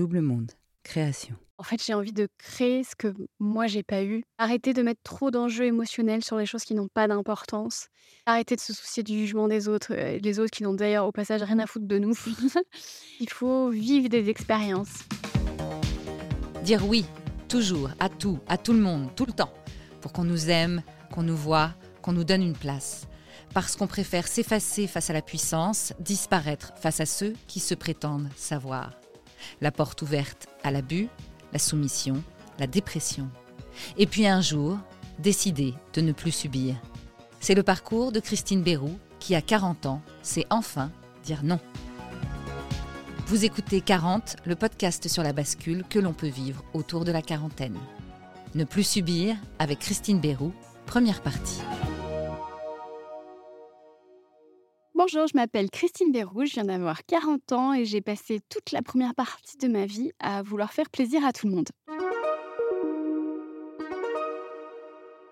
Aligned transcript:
Double 0.00 0.22
Monde, 0.22 0.52
création. 0.82 1.36
En 1.58 1.62
fait, 1.62 1.84
j'ai 1.84 1.92
envie 1.92 2.14
de 2.14 2.26
créer 2.38 2.84
ce 2.84 2.96
que 2.96 3.12
moi, 3.38 3.66
j'ai 3.66 3.82
pas 3.82 4.02
eu. 4.02 4.22
Arrêter 4.38 4.72
de 4.72 4.80
mettre 4.80 5.02
trop 5.04 5.30
d'enjeux 5.30 5.66
émotionnels 5.66 6.24
sur 6.24 6.38
les 6.38 6.46
choses 6.46 6.64
qui 6.64 6.72
n'ont 6.72 6.88
pas 6.88 7.06
d'importance. 7.06 7.88
Arrêter 8.24 8.56
de 8.56 8.62
se 8.62 8.72
soucier 8.72 9.02
du 9.02 9.12
jugement 9.12 9.46
des 9.46 9.68
autres, 9.68 9.92
euh, 9.92 10.18
les 10.22 10.40
autres 10.40 10.52
qui 10.52 10.62
n'ont 10.62 10.72
d'ailleurs 10.72 11.06
au 11.06 11.12
passage 11.12 11.42
rien 11.42 11.58
à 11.58 11.66
foutre 11.66 11.86
de 11.86 11.98
nous. 11.98 12.14
Il 13.20 13.28
faut 13.28 13.68
vivre 13.68 14.08
des 14.08 14.30
expériences. 14.30 15.00
Dire 16.64 16.88
oui, 16.88 17.04
toujours, 17.50 17.90
à 18.00 18.08
tout, 18.08 18.38
à 18.48 18.56
tout 18.56 18.72
le 18.72 18.80
monde, 18.80 19.14
tout 19.14 19.26
le 19.26 19.34
temps, 19.34 19.52
pour 20.00 20.14
qu'on 20.14 20.24
nous 20.24 20.48
aime, 20.48 20.82
qu'on 21.12 21.24
nous 21.24 21.36
voit, 21.36 21.74
qu'on 22.00 22.14
nous 22.14 22.24
donne 22.24 22.42
une 22.42 22.56
place. 22.56 23.06
Parce 23.52 23.76
qu'on 23.76 23.86
préfère 23.86 24.26
s'effacer 24.26 24.86
face 24.86 25.10
à 25.10 25.12
la 25.12 25.20
puissance, 25.20 25.92
disparaître 26.00 26.72
face 26.76 27.00
à 27.00 27.06
ceux 27.06 27.34
qui 27.46 27.60
se 27.60 27.74
prétendent 27.74 28.30
savoir. 28.34 28.99
La 29.60 29.70
porte 29.70 30.02
ouverte 30.02 30.48
à 30.62 30.70
l'abus, 30.70 31.08
la 31.52 31.58
soumission, 31.58 32.22
la 32.58 32.66
dépression. 32.66 33.28
Et 33.96 34.06
puis 34.06 34.26
un 34.26 34.40
jour, 34.40 34.78
décider 35.18 35.74
de 35.94 36.00
ne 36.00 36.12
plus 36.12 36.32
subir. 36.32 36.76
C'est 37.40 37.54
le 37.54 37.62
parcours 37.62 38.12
de 38.12 38.20
Christine 38.20 38.62
Bérou 38.62 38.98
qui, 39.18 39.34
à 39.34 39.42
40 39.42 39.86
ans, 39.86 40.02
sait 40.22 40.46
enfin 40.50 40.90
dire 41.24 41.42
non. 41.42 41.60
Vous 43.26 43.44
écoutez 43.44 43.80
40, 43.80 44.36
le 44.44 44.56
podcast 44.56 45.06
sur 45.08 45.22
la 45.22 45.32
bascule 45.32 45.84
que 45.88 45.98
l'on 45.98 46.12
peut 46.12 46.26
vivre 46.26 46.64
autour 46.74 47.04
de 47.04 47.12
la 47.12 47.22
quarantaine. 47.22 47.78
Ne 48.54 48.64
plus 48.64 48.82
subir 48.82 49.36
avec 49.58 49.78
Christine 49.78 50.20
Bérou, 50.20 50.52
première 50.86 51.22
partie. 51.22 51.60
Bonjour, 55.02 55.26
je 55.26 55.34
m'appelle 55.34 55.70
Christine 55.70 56.12
Bérou, 56.12 56.44
je 56.44 56.52
viens 56.52 56.66
d'avoir 56.66 57.06
40 57.06 57.52
ans 57.52 57.72
et 57.72 57.86
j'ai 57.86 58.02
passé 58.02 58.38
toute 58.50 58.70
la 58.70 58.82
première 58.82 59.14
partie 59.14 59.56
de 59.56 59.66
ma 59.66 59.86
vie 59.86 60.12
à 60.18 60.42
vouloir 60.42 60.74
faire 60.74 60.90
plaisir 60.90 61.24
à 61.24 61.32
tout 61.32 61.48
le 61.48 61.54
monde. 61.54 61.70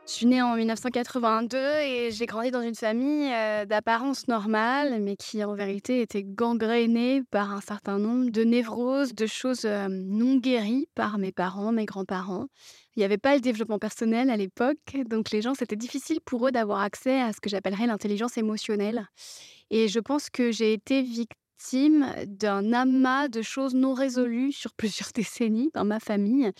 Je 0.08 0.14
suis 0.14 0.26
née 0.26 0.40
en 0.40 0.56
1982 0.56 1.58
et 1.58 2.10
j'ai 2.12 2.24
grandi 2.24 2.50
dans 2.50 2.62
une 2.62 2.74
famille 2.74 3.30
euh, 3.30 3.66
d'apparence 3.66 4.26
normale, 4.26 5.02
mais 5.02 5.16
qui 5.16 5.44
en 5.44 5.54
vérité 5.54 6.00
était 6.00 6.24
gangrénée 6.24 7.22
par 7.30 7.52
un 7.52 7.60
certain 7.60 7.98
nombre 7.98 8.30
de 8.30 8.42
névroses, 8.42 9.14
de 9.14 9.26
choses 9.26 9.66
euh, 9.66 9.86
non 9.90 10.36
guéries 10.36 10.88
par 10.94 11.18
mes 11.18 11.30
parents, 11.30 11.72
mes 11.72 11.84
grands-parents. 11.84 12.46
Il 12.96 13.00
n'y 13.00 13.04
avait 13.04 13.18
pas 13.18 13.34
le 13.34 13.42
développement 13.42 13.78
personnel 13.78 14.30
à 14.30 14.38
l'époque, 14.38 14.78
donc 15.10 15.30
les 15.30 15.42
gens, 15.42 15.52
c'était 15.52 15.76
difficile 15.76 16.20
pour 16.24 16.48
eux 16.48 16.52
d'avoir 16.52 16.80
accès 16.80 17.20
à 17.20 17.34
ce 17.34 17.40
que 17.42 17.50
j'appellerais 17.50 17.86
l'intelligence 17.86 18.38
émotionnelle. 18.38 19.06
Et 19.68 19.88
je 19.88 20.00
pense 20.00 20.30
que 20.30 20.50
j'ai 20.52 20.72
été 20.72 21.02
victime 21.02 22.14
d'un 22.26 22.72
amas 22.72 23.28
de 23.28 23.42
choses 23.42 23.74
non 23.74 23.92
résolues 23.92 24.52
sur 24.52 24.72
plusieurs 24.72 25.10
décennies 25.14 25.70
dans 25.74 25.84
ma 25.84 26.00
famille. 26.00 26.50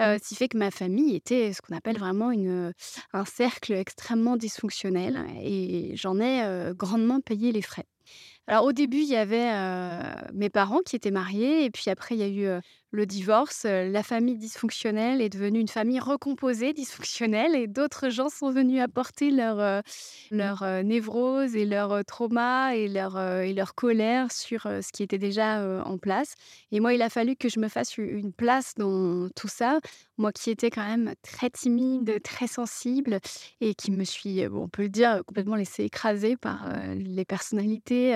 Euh, 0.00 0.18
ce 0.20 0.28
qui 0.28 0.34
fait 0.34 0.48
que 0.48 0.58
ma 0.58 0.70
famille 0.70 1.14
était 1.14 1.52
ce 1.52 1.62
qu'on 1.62 1.76
appelle 1.76 1.98
vraiment 1.98 2.30
une, 2.32 2.72
un 3.12 3.24
cercle 3.24 3.72
extrêmement 3.72 4.36
dysfonctionnel 4.36 5.24
et 5.40 5.92
j'en 5.94 6.18
ai 6.20 6.72
grandement 6.74 7.20
payé 7.20 7.52
les 7.52 7.62
frais. 7.62 7.86
Alors 8.46 8.64
au 8.64 8.72
début, 8.72 8.98
il 8.98 9.08
y 9.08 9.16
avait 9.16 9.52
mes 10.32 10.50
parents 10.50 10.80
qui 10.84 10.96
étaient 10.96 11.12
mariés 11.12 11.64
et 11.64 11.70
puis 11.70 11.90
après, 11.90 12.16
il 12.16 12.18
y 12.18 12.24
a 12.24 12.28
eu 12.28 12.60
le 12.94 13.06
divorce, 13.06 13.64
la 13.64 14.02
famille 14.02 14.36
dysfonctionnelle 14.36 15.20
est 15.20 15.28
devenue 15.28 15.60
une 15.60 15.68
famille 15.68 15.98
recomposée, 15.98 16.72
dysfonctionnelle, 16.72 17.54
et 17.54 17.66
d'autres 17.66 18.08
gens 18.08 18.28
sont 18.28 18.50
venus 18.50 18.80
apporter 18.80 19.30
leur, 19.30 19.82
leur 20.30 20.84
névrose 20.84 21.56
et 21.56 21.66
leur 21.66 22.04
trauma 22.04 22.76
et 22.76 22.88
leur, 22.88 23.20
et 23.20 23.52
leur 23.52 23.74
colère 23.74 24.30
sur 24.30 24.62
ce 24.62 24.92
qui 24.92 25.02
était 25.02 25.18
déjà 25.18 25.82
en 25.84 25.98
place. 25.98 26.34
Et 26.70 26.80
moi, 26.80 26.94
il 26.94 27.02
a 27.02 27.10
fallu 27.10 27.36
que 27.36 27.48
je 27.48 27.58
me 27.58 27.68
fasse 27.68 27.98
une 27.98 28.32
place 28.32 28.74
dans 28.76 29.28
tout 29.30 29.48
ça, 29.48 29.80
moi 30.16 30.32
qui 30.32 30.50
étais 30.50 30.70
quand 30.70 30.86
même 30.86 31.14
très 31.22 31.50
timide, 31.50 32.22
très 32.22 32.46
sensible, 32.46 33.18
et 33.60 33.74
qui 33.74 33.90
me 33.90 34.04
suis, 34.04 34.46
on 34.46 34.68
peut 34.68 34.82
le 34.82 34.88
dire, 34.88 35.22
complètement 35.26 35.56
laissée 35.56 35.84
écraser 35.84 36.36
par 36.36 36.68
les 36.94 37.24
personnalités 37.24 38.14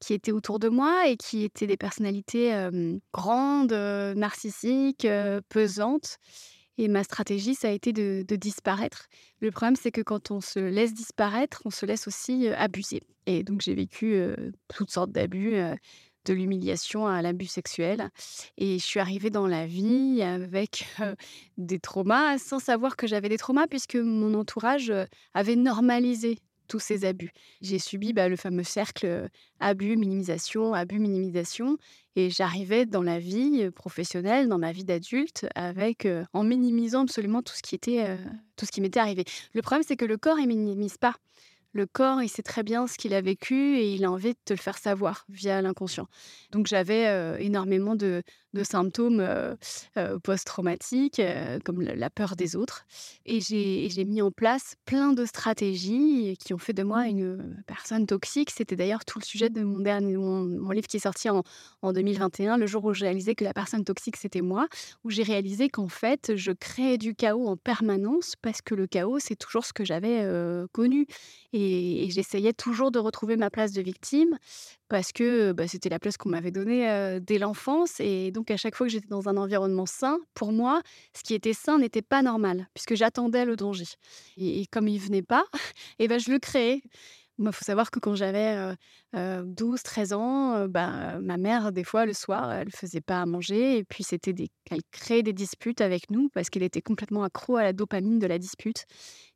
qui 0.00 0.14
étaient 0.14 0.32
autour 0.32 0.58
de 0.58 0.68
moi 0.68 1.06
et 1.08 1.16
qui 1.16 1.44
étaient 1.44 1.66
des 1.66 1.76
personnalités 1.76 2.68
grandes, 3.12 3.72
narcissiques, 3.72 5.06
pesantes. 5.48 6.18
Et 6.78 6.88
ma 6.88 7.04
stratégie, 7.04 7.54
ça 7.54 7.68
a 7.68 7.72
été 7.72 7.92
de, 7.92 8.24
disparaître. 8.36 9.06
Le 9.40 9.50
problème, 9.50 9.76
c'est 9.76 9.90
que 9.92 10.00
quand 10.00 10.30
on 10.30 10.40
se 10.40 10.58
laisse 10.58 10.94
disparaître, 10.94 11.60
on 11.66 11.70
se 11.70 11.84
laisse 11.84 12.08
aussi 12.08 12.48
abuser. 12.48 13.02
Et 13.26 13.42
donc, 13.42 13.60
j'ai 13.60 13.74
vécu 13.74 14.18
toutes 14.74 14.90
sortes 14.90 15.12
d'abus, 15.12 15.56
de 16.24 16.34
l'humiliation 16.34 17.06
à 17.06 17.22
l'abus 17.22 17.46
sexuel. 17.46 18.10
Et 18.56 18.78
je 18.78 18.84
suis 18.84 19.00
arrivée 19.00 19.30
dans 19.30 19.46
la 19.46 19.66
vie 19.66 20.22
avec 20.22 20.86
des 21.58 21.78
traumas, 21.78 22.38
sans 22.38 22.58
savoir 22.58 22.96
que 22.96 23.06
j'avais 23.06 23.28
des 23.28 23.38
traumas, 23.38 23.66
puisque 23.66 23.96
mon 23.96 24.34
entourage 24.34 24.92
avait 25.34 25.56
normalisé 25.56 26.38
tous 26.70 26.78
ces 26.78 27.04
abus. 27.04 27.32
J'ai 27.60 27.80
subi 27.80 28.12
bah, 28.12 28.28
le 28.28 28.36
fameux 28.36 28.62
cercle 28.62 29.28
abus, 29.58 29.96
minimisation, 29.96 30.72
abus, 30.72 31.00
minimisation. 31.00 31.76
Et 32.14 32.30
j'arrivais 32.30 32.86
dans 32.86 33.02
la 33.02 33.18
vie 33.18 33.70
professionnelle, 33.70 34.48
dans 34.48 34.58
ma 34.58 34.72
vie 34.72 34.84
d'adulte, 34.84 35.46
avec 35.56 36.06
en 36.32 36.44
minimisant 36.44 37.02
absolument 37.02 37.42
tout 37.42 37.54
ce 37.54 37.62
qui 37.62 37.74
était, 37.74 38.16
tout 38.56 38.66
ce 38.66 38.72
qui 38.72 38.80
m'était 38.80 39.00
arrivé. 39.00 39.24
Le 39.52 39.62
problème, 39.62 39.84
c'est 39.86 39.96
que 39.96 40.04
le 40.04 40.16
corps, 40.16 40.38
il 40.38 40.46
minimise 40.46 40.96
pas. 40.96 41.16
Le 41.72 41.86
corps, 41.86 42.20
il 42.22 42.28
sait 42.28 42.42
très 42.42 42.64
bien 42.64 42.86
ce 42.88 42.98
qu'il 42.98 43.14
a 43.14 43.20
vécu 43.20 43.78
et 43.78 43.94
il 43.94 44.04
a 44.04 44.10
envie 44.10 44.32
de 44.32 44.38
te 44.44 44.52
le 44.52 44.58
faire 44.58 44.76
savoir 44.76 45.24
via 45.28 45.62
l'inconscient. 45.62 46.08
Donc 46.50 46.66
j'avais 46.66 47.42
énormément 47.44 47.94
de, 47.94 48.22
symptômes 48.62 49.26
post-traumatiques, 50.22 51.20
comme 51.64 51.82
la 51.82 52.10
peur 52.10 52.36
des 52.36 52.56
autres. 52.56 52.84
Et 53.26 53.40
j'ai 53.40 54.04
mis 54.04 54.22
en 54.22 54.30
place 54.30 54.74
plein 54.84 55.12
de 55.12 55.24
stratégies 55.24 56.36
qui 56.38 56.54
ont 56.54 56.58
fait 56.58 56.72
de 56.72 56.82
moi 56.82 57.06
une 57.06 57.62
personne 57.66 58.06
toxique. 58.06 58.50
C'était 58.50 58.76
d'ailleurs 58.76 59.04
tout 59.04 59.18
le 59.18 59.24
sujet 59.24 59.50
de 59.50 59.62
mon, 59.62 59.80
dernier, 59.80 60.16
mon, 60.16 60.70
livre 60.70 60.86
qui 60.86 60.96
est 60.98 61.00
sorti 61.00 61.28
en, 61.28 61.42
en 61.82 61.92
2021, 61.92 62.56
le 62.56 62.66
jour 62.66 62.84
où 62.84 62.94
j'ai 62.94 63.06
réalisé 63.06 63.34
que 63.34 63.44
la 63.44 63.54
personne 63.54 63.84
toxique, 63.84 64.16
c'était 64.16 64.40
moi, 64.40 64.68
où 65.04 65.10
j'ai 65.10 65.22
réalisé 65.22 65.68
qu'en 65.68 65.88
fait, 65.88 66.36
je 66.36 66.52
créais 66.52 66.98
du 66.98 67.14
chaos 67.14 67.46
en 67.46 67.56
permanence 67.56 68.34
parce 68.40 68.62
que 68.62 68.74
le 68.74 68.86
chaos, 68.86 69.18
c'est 69.18 69.36
toujours 69.36 69.64
ce 69.64 69.72
que 69.72 69.84
j'avais 69.84 70.26
connu. 70.72 71.06
Et, 71.52 72.08
j'essayais 72.10 72.52
toujours 72.52 72.90
de 72.90 72.98
retrouver 72.98 73.36
ma 73.36 73.50
place 73.50 73.72
de 73.72 73.82
victime 73.82 74.38
parce 74.90 75.12
que 75.12 75.52
bah, 75.52 75.68
c'était 75.68 75.88
la 75.88 75.98
place 75.98 76.16
qu'on 76.16 76.28
m'avait 76.28 76.50
donnée 76.50 77.18
dès 77.22 77.38
l'enfance. 77.38 78.00
Et 78.00 78.32
donc, 78.32 78.50
à 78.50 78.56
chaque 78.56 78.74
fois 78.74 78.86
que 78.88 78.92
j'étais 78.92 79.08
dans 79.08 79.28
un 79.28 79.36
environnement 79.36 79.86
sain, 79.86 80.18
pour 80.34 80.52
moi, 80.52 80.82
ce 81.16 81.22
qui 81.22 81.32
était 81.32 81.54
sain 81.54 81.78
n'était 81.78 82.02
pas 82.02 82.22
normal, 82.22 82.68
puisque 82.74 82.96
j'attendais 82.96 83.44
le 83.44 83.56
danger. 83.56 83.86
Et, 84.36 84.66
comme 84.66 84.88
il 84.88 84.98
venait 84.98 85.22
pas, 85.22 85.44
et 86.00 86.08
ben, 86.08 86.18
je 86.18 86.30
le 86.30 86.38
créais. 86.40 86.82
Il 87.42 87.52
faut 87.52 87.64
savoir 87.64 87.90
que 87.90 87.98
quand 87.98 88.14
j'avais 88.14 88.74
12, 89.14 89.82
13 89.82 90.12
ans, 90.12 90.68
bah, 90.68 91.18
ma 91.20 91.38
mère, 91.38 91.72
des 91.72 91.84
fois, 91.84 92.04
le 92.04 92.12
soir, 92.12 92.52
elle 92.52 92.66
ne 92.66 92.72
faisait 92.72 93.00
pas 93.00 93.22
à 93.22 93.26
manger. 93.26 93.78
Et 93.78 93.84
puis, 93.84 94.04
c'était 94.04 94.34
des... 94.34 94.50
elle 94.70 94.82
créait 94.92 95.22
des 95.22 95.32
disputes 95.32 95.80
avec 95.80 96.10
nous 96.10 96.28
parce 96.28 96.50
qu'elle 96.50 96.62
était 96.62 96.82
complètement 96.82 97.24
accro 97.24 97.56
à 97.56 97.62
la 97.62 97.72
dopamine 97.72 98.18
de 98.18 98.26
la 98.26 98.38
dispute. 98.38 98.84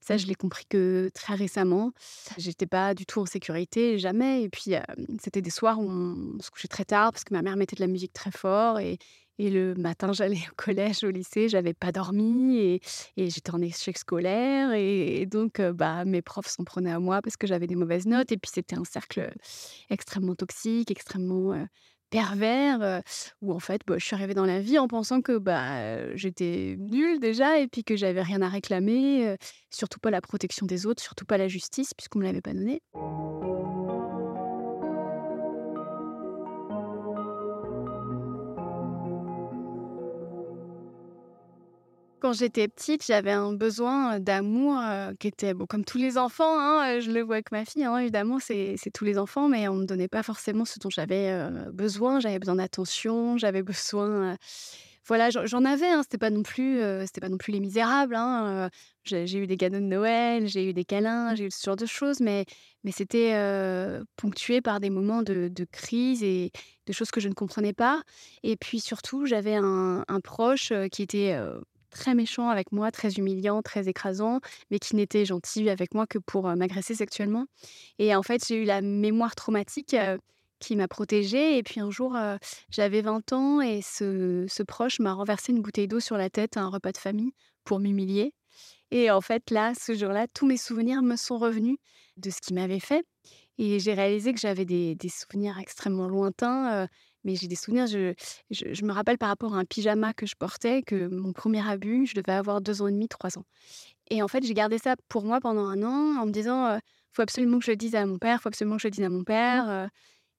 Ça, 0.00 0.19
je 0.19 0.26
l'ai 0.26 0.34
compris 0.34 0.66
que 0.69 1.10
très 1.14 1.34
récemment. 1.34 1.93
J'étais 2.37 2.66
pas 2.66 2.93
du 2.93 3.06
tout 3.06 3.20
en 3.20 3.26
sécurité, 3.26 3.98
jamais. 3.98 4.43
Et 4.43 4.50
puis, 4.50 4.75
c'était 5.22 5.41
des 5.41 5.50
soirs 5.50 5.81
où 5.81 5.88
on 5.88 6.38
se 6.41 6.50
couchait 6.50 6.69
très 6.69 6.84
tard 6.84 7.10
parce 7.10 7.25
que 7.25 7.32
ma 7.32 7.41
mère 7.41 7.56
mettait 7.56 7.76
de 7.76 7.81
la 7.81 7.87
musique 7.87 8.12
très 8.12 8.31
fort. 8.31 8.81
Et, 8.81 8.98
et 9.39 9.50
le 9.50 9.75
matin, 9.75 10.12
j'allais 10.12 10.43
au 10.50 10.55
collège, 10.56 11.05
au 11.05 11.11
lycée, 11.11 11.49
j'avais 11.49 11.75
pas 11.75 11.93
dormi 11.93 12.59
et, 12.59 12.81
j'étais 13.17 13.50
en 13.53 13.61
échec 13.61 13.99
scolaire. 13.99 14.72
Et, 14.72 15.27
donc, 15.27 15.61
bah, 15.61 16.05
mes 16.05 16.22
profs 16.22 16.49
s'en 16.49 16.65
prenaient 16.65 16.93
à 16.93 17.00
moi 17.00 17.21
parce 17.22 17.37
que 17.37 17.47
j'avais 17.47 17.67
des 17.67 17.75
mauvaises 17.75 18.06
notes. 18.06 18.33
Et 18.33 18.37
puis, 18.37 18.50
c'était 18.53 18.77
un 18.77 18.84
cercle 18.84 19.33
extrêmement 19.91 20.34
toxique, 20.34 20.91
extrêmement 20.91 21.67
pervers, 22.11 23.03
où 23.43 23.53
en 23.53 23.59
fait, 23.59 23.81
bah, 23.87 23.97
je 23.99 24.05
suis 24.05 24.15
arrivée 24.15 24.34
dans 24.34 24.47
la 24.47 24.61
vie 24.61 24.78
en 24.78 24.87
pensant 24.87 25.20
que 25.20 25.37
bah, 25.38 26.14
j'étais 26.14 26.76
nulle 26.79 27.19
déjà 27.19 27.58
et 27.58 27.67
puis 27.67 27.82
que 27.82 27.97
j'avais 27.97 28.23
rien 28.23 28.41
à 28.41 28.49
réclamer, 28.49 29.37
surtout 29.70 29.99
pas 29.99 30.11
la 30.11 30.20
protection 30.20 30.67
des 30.67 30.87
autres, 30.87 31.03
surtout 31.03 31.25
pas 31.25 31.38
la 31.38 31.49
justice, 31.49 31.93
puisqu'on 31.93 32.20
me 32.20 32.25
l'avait 32.25 32.41
pas 32.41 32.55
donnée. 32.55 32.82
Quand 42.25 42.32
j'étais 42.32 42.69
petite, 42.69 43.05
j'avais 43.05 43.32
un 43.32 43.53
besoin 43.53 44.19
d'amour 44.19 44.81
qui 45.21 45.29
était, 45.29 45.53
bon, 45.53 45.67
comme 45.67 45.85
tous 45.85 45.99
les 45.99 46.17
enfants, 46.17 46.59
hein, 46.59 46.99
je 46.99 47.11
le 47.11 47.21
vois 47.21 47.35
avec 47.35 47.53
ma 47.53 47.67
fille, 47.67 47.85
hein, 47.85 47.99
évidemment, 47.99 48.38
c'est 48.41 48.79
tous 48.94 49.05
les 49.05 49.19
enfants, 49.19 49.47
mais 49.47 49.69
on 49.69 49.75
ne 49.75 49.82
me 49.82 49.87
donnait 49.87 50.09
pas 50.09 50.23
forcément 50.23 50.65
ce 50.65 50.79
dont 50.79 50.88
j'avais 50.88 51.38
besoin. 51.75 52.21
J'avais 52.21 52.38
besoin 52.38 52.55
d'attention, 52.55 53.37
j'avais 53.37 53.62
besoin 53.62 54.38
voilà, 55.06 55.29
j'en 55.29 55.67
avais, 55.67 55.87
hein, 55.87 56.00
c'était 56.00 56.17
pas 56.17 56.31
non 56.31 56.43
plus, 56.43 56.81
c'était 57.05 57.21
pas 57.21 57.29
non 57.29 57.37
plus 57.37 57.53
Les 57.53 57.61
Misérables, 57.61 58.15
hein, 58.15 58.70
j'ai 59.05 59.37
eu 59.37 59.47
des 59.47 59.59
cadeaux 59.59 59.77
de 59.77 59.82
Noël, 59.82 60.49
j'ai 60.49 60.67
eu 60.67 60.73
des 60.73 60.87
câlins, 60.87 61.35
j'ai 61.35 61.44
eu 61.44 61.50
ce 61.50 61.62
genre 61.62 61.77
de 61.77 61.85
choses, 61.85 62.20
mais 62.20 62.47
c'était, 62.91 63.35
ponctué 64.17 64.62
par 64.62 64.81
des 64.81 64.88
moments 64.88 65.23
de 65.23 65.67
crise 65.70 66.23
et 66.23 66.53
de 66.87 66.93
choses 66.94 67.11
que 67.11 67.20
je 67.20 67.29
ne 67.29 67.35
comprenais 67.35 67.75
pas. 67.75 68.00
Et 68.43 68.56
puis 68.56 68.81
surtout, 68.81 69.27
j'avais 69.27 69.56
un 69.56 70.20
proche, 70.23 70.73
qui 70.91 71.03
était, 71.03 71.38
très 71.94 72.14
méchant 72.14 72.49
avec 72.50 72.73
moi, 72.73 72.91
très 72.91 73.12
humiliant, 73.14 73.62
très 73.62 73.88
écrasant, 73.88 74.41
mais 74.70 74.79
qui 74.79 74.96
n'était 74.96 75.25
gentil 75.25 75.70
avec 75.70 75.94
moi 75.94 76.06
que 76.06 76.19
pour, 76.19 76.44
m'agresser 76.56 76.94
sexuellement 76.94 77.46
et 77.99 78.14
en 78.14 78.23
fait, 78.23 78.44
j'ai 78.46 78.56
eu 78.62 78.64
la 78.64 78.82
mémoire 78.82 79.35
traumatique, 79.35 79.96
qui 80.61 80.76
m'a 80.76 80.88
protégée. 80.88 81.58
Et 81.58 81.62
puis 81.62 81.81
un 81.81 81.91
jour, 81.91 82.17
j'avais 82.70 83.02
20 83.02 83.32
ans 83.32 83.61
et 83.61 83.81
ce, 83.82 84.46
ce 84.49 84.62
proche 84.62 84.99
m'a 85.00 85.12
renversé 85.12 85.52
une 85.52 85.61
bouteille 85.61 85.88
d'eau 85.88 86.00
sur 86.00 86.17
la 86.17 86.31
tête 86.31 86.56
à 86.56 86.62
un 86.62 86.69
repas 86.69 86.93
de 86.93 86.99
famille 86.99 87.32
pour 87.64 87.81
m'humilier. 87.81 88.35
Et 88.91 89.11
en 89.11 89.20
fait, 89.20 89.50
là, 89.50 89.73
ce 89.75 89.94
jour-là, 89.94 90.26
tous 90.32 90.46
mes 90.46 90.56
souvenirs 90.56 91.02
me 91.02 91.17
sont 91.17 91.38
revenus 91.38 91.79
de 92.17 92.31
ce 92.31 92.41
qu'il 92.41 92.55
m'avait 92.55 92.81
fait. 92.81 93.05
Et 93.58 93.79
j'ai 93.79 93.94
réalisé 93.94 94.32
que 94.32 94.41
j'avais 94.41 94.64
des, 94.64 94.94
des, 94.94 95.08
souvenirs 95.08 95.58
extrêmement 95.58 96.08
lointains, 96.08 96.88
mais 97.25 97.37
j'ai 97.37 97.49
des 97.49 97.56
souvenirs, 97.56 97.87
je, 97.87 98.15
je, 98.50 98.73
je, 98.73 98.85
me 98.85 98.93
rappelle 98.93 99.19
par 99.19 99.29
rapport 99.29 99.55
à 99.55 99.59
un 99.59 99.65
pyjama 99.65 100.12
que 100.12 100.26
je 100.26 100.35
portais, 100.37 100.82
que 100.82 101.09
mon 101.09 101.32
premier 101.32 101.67
abus, 101.67 102.06
je 102.06 102.15
devais 102.15 102.32
avoir 102.32 102.61
deux 102.61 102.82
ans 102.82 102.88
et 102.88 102.93
demi, 102.93 103.09
trois 103.09 103.38
ans. 103.38 103.44
Et 104.11 104.23
en 104.23 104.29
fait, 104.29 104.44
j'ai 104.44 104.55
gardé 104.55 104.79
ça 104.79 104.97
pour 105.09 105.25
moi 105.25 105.41
pendant 105.41 105.67
un 105.67 105.82
an 105.82 106.21
en 106.21 106.26
me 106.26 106.31
disant, 106.31 106.76
il 106.76 106.81
faut 107.12 107.23
absolument 107.23 107.59
que 107.59 107.65
je 107.65 107.71
le 107.71 107.76
dise 107.76 107.94
à 107.94 108.05
mon 108.06 108.19
père, 108.19 108.37
il 108.38 108.43
faut 108.43 108.49
absolument 108.49 108.76
que 108.76 108.82
je 108.82 108.88
le 108.88 108.93
dise 108.93 109.05
à 109.05 109.09
mon 109.09 109.25
père. 109.25 109.88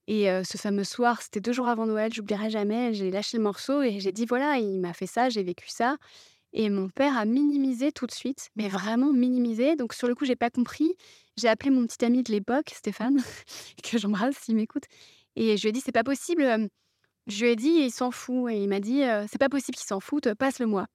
Et 0.06 0.28
ce 0.44 0.56
fameux 0.56 0.84
soir, 0.84 1.20
c'était 1.20 1.40
deux 1.40 1.52
jours 1.52 1.66
avant 1.66 1.86
Noël, 1.86 2.12
j'oublierai 2.12 2.48
jamais, 2.48 2.94
j'ai 2.94 3.10
lâché 3.10 3.36
le 3.38 3.42
morceau 3.42 3.82
et 3.82 3.98
j'ai 3.98 4.12
dit 4.12 4.24
voilà, 4.24 4.58
il 4.58 4.80
m'a 4.80 4.92
fait 4.92 5.06
ça, 5.08 5.28
j'ai 5.28 5.42
vécu 5.42 5.68
ça. 5.68 5.96
Et 6.52 6.70
mon 6.70 6.88
père 6.88 7.18
a 7.18 7.26
minimisé 7.26 7.92
tout 7.92 8.06
de 8.06 8.12
suite, 8.12 8.48
mais 8.56 8.68
vraiment 8.68 9.12
minimisé. 9.12 9.76
Donc 9.76 9.92
sur 9.92 10.08
le 10.08 10.14
coup, 10.14 10.24
j'ai 10.24 10.36
pas 10.36 10.48
compris. 10.48 10.96
J'ai 11.36 11.48
appelé 11.48 11.70
mon 11.70 11.86
petit 11.86 12.02
ami 12.02 12.22
de 12.22 12.32
l'époque, 12.32 12.70
Stéphane, 12.74 13.18
que 13.82 13.98
j'embrasse 13.98 14.36
s'il 14.36 14.56
m'écoute. 14.56 14.84
Et 15.36 15.56
je 15.56 15.62
lui 15.62 15.68
ai 15.68 15.72
dit 15.72 15.80
c'est 15.80 15.92
pas 15.92 16.04
possible. 16.04 16.68
Je 17.26 17.44
lui 17.44 17.52
ai 17.52 17.56
dit 17.56 17.68
il 17.68 17.90
s'en 17.90 18.10
fout. 18.10 18.50
Et 18.50 18.62
il 18.62 18.68
m'a 18.68 18.80
dit 18.80 19.02
c'est 19.28 19.38
pas 19.38 19.48
possible 19.48 19.76
qu'il 19.76 19.86
s'en 19.86 20.00
foute, 20.00 20.34
passe-le-moi. 20.34 20.86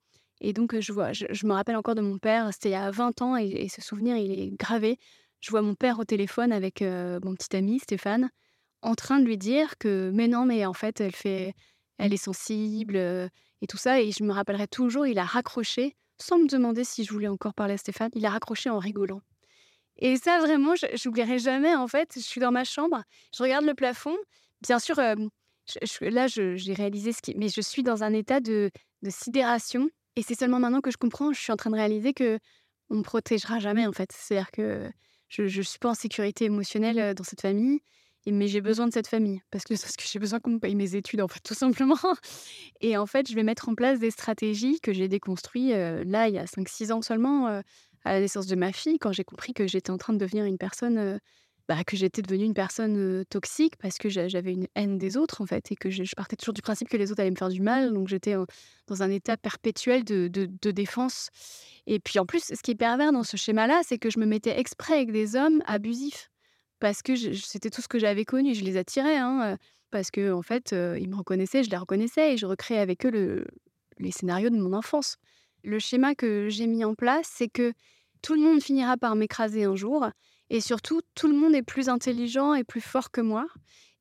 Et 0.42 0.54
donc 0.54 0.80
je 0.80 0.92
vois, 0.92 1.14
je, 1.14 1.46
me 1.46 1.54
rappelle 1.54 1.76
encore 1.76 1.96
de 1.96 2.02
mon 2.02 2.18
père, 2.18 2.50
c'était 2.52 2.70
il 2.70 2.72
y 2.72 2.76
a 2.76 2.90
20 2.90 3.22
ans 3.22 3.38
et, 3.38 3.46
et, 3.46 3.70
ce 3.70 3.82
souvenir 3.82 4.18
il 4.18 4.32
est 4.32 4.50
gravé. 4.58 4.98
Je 5.40 5.52
vois 5.52 5.62
mon 5.62 5.76
père 5.76 6.00
au 6.00 6.04
téléphone 6.04 6.52
avec 6.52 6.82
mon 6.82 7.36
petit 7.36 7.56
ami 7.56 7.80
Stéphane 7.80 8.30
en 8.82 8.96
train 8.96 9.20
de 9.20 9.26
lui 9.26 9.38
dire 9.38 9.78
que 9.78 10.12
mais 10.14 10.28
non, 10.28 10.46
mais 10.46 10.66
en 10.66 10.74
fait, 10.74 11.02
elle 11.02 11.16
fait, 11.16 11.54
elle 11.98 12.14
est 12.14 12.18
sensible 12.18 12.96
et 12.96 13.68
tout 13.68 13.78
ça. 13.78 14.02
Et 14.02 14.12
je 14.12 14.24
me 14.24 14.32
rappellerai 14.32 14.68
toujours, 14.68 15.08
il 15.08 15.20
a 15.20 15.26
raccroché 15.26 15.96
sans 16.18 16.38
me 16.38 16.48
demander 16.48 16.84
si 16.84 17.04
je 17.04 17.12
voulais 17.12 17.28
encore 17.28 17.54
parler 17.54 17.76
à 17.76 17.78
Stéphane. 17.78 18.12
Il 18.14 18.26
a 18.26 18.30
raccroché 18.30 18.70
en 18.70 18.80
rigolant. 18.80 19.22
Et 20.02 20.18
ça, 20.18 20.40
vraiment, 20.40 20.74
j'oublierai 20.96 21.40
jamais. 21.40 21.76
En 21.76 21.88
fait, 21.88 22.14
je 22.16 22.22
suis 22.22 22.42
dans 22.42 22.52
ma 22.52 22.64
chambre, 22.64 23.04
je 23.36 23.44
regarde 23.44 23.66
le 23.66 23.76
plafond. 23.76 24.18
Bien 24.62 24.80
sûr, 24.80 24.98
là, 24.98 26.28
j'ai 26.28 26.74
réalisé 26.74 27.14
ce 27.14 27.22
qui, 27.22 27.36
mais 27.38 27.50
je 27.50 27.62
suis 27.62 27.84
dans 27.84 28.04
un 28.04 28.14
état 28.14 28.40
de, 28.40 28.72
sidération. 29.10 29.90
Et 30.16 30.24
c'est 30.24 30.38
seulement 30.38 30.60
maintenant 30.60 30.82
que 30.82 30.92
je 30.92 30.98
comprends, 30.98 31.32
je 31.32 31.40
suis 31.40 31.54
en 31.54 31.56
train 31.56 31.70
de 31.70 31.76
réaliser 31.76 32.14
que 32.14 32.40
on 32.90 32.96
me 32.96 33.04
protégera 33.04 33.60
jamais. 33.60 33.88
En 33.88 33.94
fait, 33.94 34.12
c'est-à-dire 34.12 34.52
que 34.52 34.92
je, 35.30 35.48
je 35.48 35.62
suis 35.62 35.80
pas 35.80 35.92
en 35.92 35.94
sécurité 35.94 36.46
émotionnelle 36.46 37.14
dans 37.14 37.24
cette 37.24 37.42
famille 37.42 37.80
mais 38.28 38.48
j'ai 38.48 38.62
besoin 38.62 38.86
de 38.88 38.94
cette 38.94 39.08
famille 39.08 39.42
parce 39.50 39.64
que, 39.64 39.74
parce 39.74 39.96
que 39.96 40.04
j'ai 40.06 40.20
besoin 40.20 40.40
qu'on 40.40 40.52
me 40.52 40.60
paye 40.60 40.76
mes 40.76 40.96
études, 40.96 41.22
en 41.22 41.28
fait, 41.28 41.40
tout 41.40 41.56
simplement. 41.56 41.98
Et 42.82 42.96
en 42.96 43.08
fait, 43.08 43.28
je 43.28 43.34
vais 43.34 43.42
mettre 43.42 43.68
en 43.70 43.74
place 43.74 43.98
des 43.98 44.12
stratégies 44.12 44.80
que 44.80 44.94
j'ai 44.94 45.08
déconstruites 45.08 45.72
là, 45.72 46.28
il 46.28 46.36
y 46.36 46.38
a 46.38 46.46
5-6 46.46 46.92
ans 46.92 47.02
seulement, 47.02 47.62
à 48.04 48.14
la 48.14 48.20
naissance 48.20 48.48
de 48.48 48.56
ma 48.56 48.72
fille, 48.72 49.00
quand 49.00 49.12
j'ai 49.12 49.24
compris 49.24 49.54
que 49.54 49.68
j'étais 49.68 49.92
en 49.92 49.98
train 49.98 50.14
de 50.14 50.18
devenir 50.18 50.46
une 50.46 50.58
personne, 50.58 51.20
bah, 51.68 51.84
que 51.86 51.96
j'étais 51.96 52.22
devenue 52.22 52.46
une 52.46 52.54
personne 52.54 53.24
toxique 53.30 53.76
parce 53.78 53.98
que 53.98 54.10
j'avais 54.10 54.52
une 54.52 54.68
haine 54.76 54.98
des 54.98 55.18
autres, 55.18 55.42
en 55.42 55.46
fait, 55.46 55.72
et 55.72 55.76
que 55.76 55.90
je, 55.90 56.04
partais 56.16 56.36
toujours 56.36 56.54
du 56.54 56.62
principe 56.62 56.90
que 56.90 56.98
les 56.98 57.12
autres 57.12 57.22
allaient 57.22 57.32
me 57.32 57.36
faire 57.36 57.50
du 57.50 57.62
mal. 57.62 57.94
Donc, 57.94 58.08
j'étais 58.08 58.36
dans 58.88 59.04
un 59.04 59.10
état 59.10 59.38
perpétuel 59.38 60.04
de, 60.04 60.72
défense. 60.72 61.30
Et 61.88 62.00
puis, 62.00 62.20
en 62.20 62.26
plus, 62.26 62.44
ce 62.44 62.62
qui 62.62 62.72
est 62.72 62.76
pervers 62.76 63.12
dans 63.12 63.24
ce 63.24 63.38
schéma-là, 63.38 63.82
c'est 63.86 63.98
que 63.98 64.10
je 64.10 64.20
me 64.20 64.26
mettais 64.26 64.60
exprès 64.60 64.96
avec 64.96 65.12
des 65.12 65.36
hommes 65.36 65.62
abusifs 65.66 66.30
parce 66.80 67.04
que 67.04 67.16
c'était 67.16 67.70
tout 67.70 67.82
ce 67.82 67.88
que 67.88 68.00
j'avais 68.00 68.26
connu. 68.26 68.56
Je 68.56 68.66
les 68.66 68.76
attirais, 68.76 69.18
hein, 69.18 69.58
parce 69.92 70.10
que 70.10 70.34
en 70.34 70.42
fait, 70.42 70.72
ils 70.72 71.10
me 71.10 71.16
reconnaissaient, 71.16 71.64
je 71.64 71.70
les 71.70 71.78
reconnaissais 71.78 72.34
et 72.34 72.38
je 72.38 72.48
recréais 72.48 72.80
avec 72.80 73.06
eux 73.06 73.12
le, 73.12 73.46
les 74.02 74.12
scénarios 74.12 74.50
de 74.50 74.58
mon 74.58 74.74
enfance. 74.74 75.18
Le 75.64 75.80
schéma 75.80 76.16
que 76.16 76.50
j'ai 76.50 76.68
mis 76.68 76.84
en 76.84 76.96
place, 76.96 77.30
c'est 77.32 77.50
que 77.50 77.74
tout 78.22 78.34
le 78.36 78.42
monde 78.42 78.62
finira 78.62 78.98
par 78.98 79.16
m'écraser 79.16 79.64
un 79.64 79.76
jour, 79.76 80.08
et 80.50 80.62
surtout, 80.62 81.02
tout 81.16 81.28
le 81.28 81.34
monde 81.34 81.56
est 81.56 81.64
plus 81.64 81.90
intelligent 81.90 82.54
et 82.54 82.64
plus 82.64 82.82
fort 82.82 83.12
que 83.12 83.22
moi, 83.22 83.46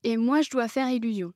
et 0.03 0.17
moi, 0.17 0.43
je 0.43 0.51
dois 0.51 0.69
faire 0.69 0.91
illusion. 0.91 1.33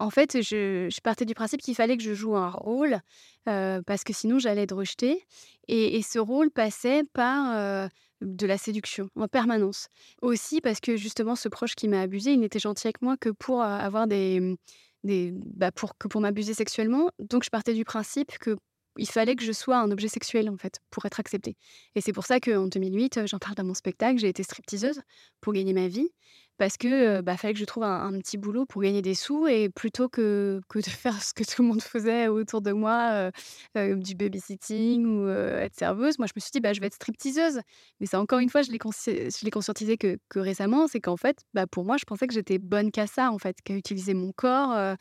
En 0.00 0.10
fait, 0.10 0.42
je, 0.42 0.88
partais 1.00 1.24
du 1.24 1.34
principe 1.34 1.60
qu'il 1.60 1.74
fallait 1.74 1.96
que 1.96 2.02
je 2.02 2.14
joue 2.14 2.36
un 2.36 2.50
rôle, 2.50 3.00
parce 3.44 4.04
que 4.04 4.12
sinon 4.12 4.38
j'allais 4.38 4.62
être 4.62 4.76
rejetée. 4.76 5.24
Et, 5.68 6.02
ce 6.02 6.18
rôle 6.18 6.50
passait 6.50 7.02
par 7.12 7.88
de 8.20 8.46
la 8.46 8.58
séduction 8.58 9.08
en 9.16 9.28
permanence. 9.28 9.88
Aussi 10.22 10.60
parce 10.60 10.80
que 10.80 10.96
justement, 10.96 11.36
ce 11.36 11.48
proche 11.48 11.74
qui 11.74 11.88
m'a 11.88 12.00
abusé, 12.00 12.32
il 12.32 12.40
n'était 12.40 12.58
gentil 12.58 12.86
avec 12.88 13.02
moi 13.02 13.16
que 13.16 13.30
pour 13.30 13.62
avoir 13.62 14.06
des, 14.06 14.40
mmh, 14.40 14.56
des 15.04 15.32
bah 15.32 15.72
pour 15.72 15.96
que 15.98 16.08
pour 16.08 16.20
m'abuser 16.20 16.54
sexuellement. 16.54 17.10
Donc 17.18 17.44
je 17.44 17.50
partais 17.50 17.74
du 17.74 17.84
principe 17.84 18.38
que 18.38 18.56
il 18.98 19.08
fallait 19.08 19.36
que 19.36 19.44
je 19.44 19.52
sois 19.52 19.78
un 19.78 19.90
objet 19.90 20.08
sexuel 20.08 20.50
en 20.50 20.56
fait 20.56 20.80
pour 20.90 21.06
être 21.06 21.20
acceptée. 21.20 21.56
Et 21.94 22.00
c'est 22.00 22.12
pour 22.12 22.26
ça 22.26 22.40
qu'en 22.40 22.66
2008, 22.66 23.26
j'en 23.26 23.38
parle 23.38 23.54
dans 23.54 23.64
mon 23.64 23.74
spectacle, 23.74 24.18
j'ai 24.18 24.28
été 24.28 24.42
stripteaseuse 24.42 25.00
pour 25.40 25.52
gagner 25.52 25.72
ma 25.72 25.88
vie 25.88 26.10
parce 26.58 26.76
que 26.76 27.20
bah 27.20 27.36
fallait 27.36 27.54
que 27.54 27.60
je 27.60 27.64
trouve 27.64 27.84
un, 27.84 28.18
petit 28.18 28.36
boulot 28.36 28.66
pour 28.66 28.82
gagner 28.82 29.00
des 29.00 29.14
sous 29.14 29.46
et 29.46 29.68
plutôt 29.68 30.08
que, 30.08 30.60
que 30.68 30.80
de 30.80 30.84
faire 30.90 31.22
ce 31.22 31.32
que 31.32 31.44
tout 31.44 31.62
le 31.62 31.68
monde 31.68 31.80
faisait 31.80 32.26
autour 32.26 32.60
de 32.60 32.72
moi, 32.72 33.30
du 33.76 34.14
babysitting 34.16 35.06
ou 35.06 35.28
être 35.28 35.76
serveuse, 35.76 36.18
moi 36.18 36.26
je 36.26 36.32
me 36.34 36.40
suis 36.40 36.50
dit 36.50 36.60
bah 36.60 36.72
je 36.72 36.80
vais 36.80 36.88
être 36.88 36.94
stripteaseuse. 36.94 37.60
Mais 38.00 38.06
ça 38.06 38.20
encore 38.20 38.40
une 38.40 38.50
fois 38.50 38.62
je 38.62 38.72
l'ai 38.72 39.50
conscientisé 39.50 39.96
que, 39.96 40.18
que 40.28 40.40
récemment, 40.40 40.88
c'est 40.88 41.00
qu'en 41.00 41.16
fait 41.16 41.46
bah 41.54 41.68
pour 41.68 41.84
moi 41.84 41.96
je 41.96 42.04
pensais 42.04 42.26
que 42.26 42.34
j'étais 42.34 42.58
bonne 42.58 42.90
qu'à 42.90 43.06
ça 43.06 43.30
en 43.30 43.38
fait, 43.38 43.56
qu'à 43.62 43.74
utiliser 43.74 44.14
mon 44.14 44.32
corps. 44.32 44.96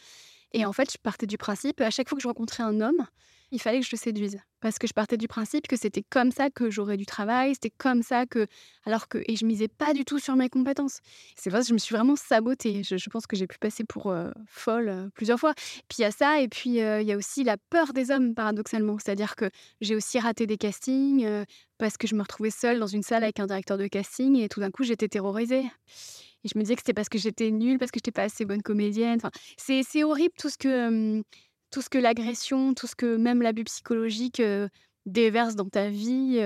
et 0.53 0.65
en 0.65 0.73
fait 0.73 0.91
je 0.91 0.97
partais 1.01 1.25
du 1.25 1.37
principe 1.39 1.81
à 1.81 1.89
chaque 1.89 2.07
fois 2.07 2.17
que 2.17 2.21
je 2.21 2.27
rencontrais 2.27 2.63
un 2.63 2.81
homme, 2.81 3.07
il 3.51 3.61
fallait 3.61 3.79
que 3.79 3.85
je 3.85 3.91
le 3.91 3.97
séduise. 3.97 4.37
Parce 4.59 4.79
que 4.79 4.87
je 4.87 4.93
partais 4.93 5.17
du 5.17 5.27
principe 5.27 5.67
que 5.67 5.75
c'était 5.75 6.03
comme 6.09 6.31
ça 6.31 6.49
que 6.49 6.71
j'aurais 6.71 6.97
du 6.97 7.05
travail, 7.05 7.53
c'était 7.53 7.73
comme 7.77 8.01
ça 8.01 8.25
que. 8.25 8.47
Alors 8.85 9.07
que. 9.07 9.19
Et 9.27 9.35
je 9.35 9.45
misais 9.45 9.67
pas 9.67 9.93
du 9.93 10.03
tout 10.03 10.19
sur 10.19 10.35
mes 10.35 10.49
compétences. 10.49 10.99
C'est 11.35 11.49
vrai, 11.49 11.61
je 11.61 11.73
me 11.73 11.77
suis 11.77 11.95
vraiment 11.95 12.15
sabotée. 12.15 12.81
Je, 12.83 13.09
pense 13.09 13.27
que 13.27 13.35
j'ai 13.35 13.47
pu 13.47 13.57
passer 13.59 13.83
pour 13.83 14.13
folle 14.47 15.11
plusieurs 15.13 15.39
fois. 15.39 15.53
Puis 15.87 15.99
il 15.99 16.01
y 16.01 16.05
a 16.05 16.11
ça, 16.11 16.41
et 16.41 16.47
puis 16.47 16.71
il 16.71 17.03
y 17.03 17.11
a 17.11 17.17
aussi 17.17 17.43
la 17.43 17.57
peur 17.69 17.93
des 17.93 18.09
hommes, 18.09 18.33
paradoxalement. 18.33 18.97
C'est-à-dire 18.97 19.35
que 19.35 19.49
j'ai 19.79 19.95
aussi 19.95 20.19
raté 20.19 20.47
des 20.47 20.57
castings 20.57 21.45
parce 21.77 21.97
que 21.97 22.07
je 22.07 22.15
me 22.15 22.21
retrouvais 22.21 22.49
seule 22.49 22.79
dans 22.79 22.87
une 22.87 23.03
salle 23.03 23.23
avec 23.23 23.39
un 23.39 23.45
directeur 23.45 23.77
de 23.77 23.87
casting, 23.87 24.37
et 24.37 24.49
tout 24.49 24.59
d'un 24.59 24.71
coup, 24.71 24.83
j'étais 24.83 25.07
terrorisée. 25.07 25.65
Et 26.43 26.49
je 26.53 26.57
me 26.57 26.63
disais 26.63 26.75
que 26.75 26.81
c'était 26.81 26.93
parce 26.93 27.09
que 27.09 27.17
j'étais 27.17 27.51
nulle, 27.51 27.77
parce 27.77 27.91
que 27.91 27.97
j'étais 27.97 28.11
pas 28.11 28.23
assez 28.23 28.45
bonne 28.45 28.61
comédienne. 28.61 29.17
Enfin, 29.17 29.31
c'est 29.57 30.03
horrible 30.03 30.33
tout 30.37 30.49
ce 30.49 30.57
que 30.57 31.23
tout 31.71 31.81
ce 31.81 31.89
que 31.89 31.97
l'agression, 31.97 32.73
tout 32.73 32.87
ce 32.87 32.95
que 32.95 33.17
même 33.17 33.41
l'abus 33.41 33.65
psychologique 33.65 34.41
déverse 35.05 35.55
dans 35.55 35.69
ta 35.69 35.89
vie, 35.89 36.39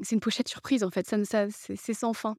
c'est 0.00 0.14
une 0.14 0.20
pochette 0.20 0.48
surprise 0.48 0.84
en 0.84 0.90
fait, 0.90 1.06
ça, 1.06 1.24
ça 1.24 1.46
c'est 1.50 1.94
sans 1.94 2.12
fin. 2.12 2.36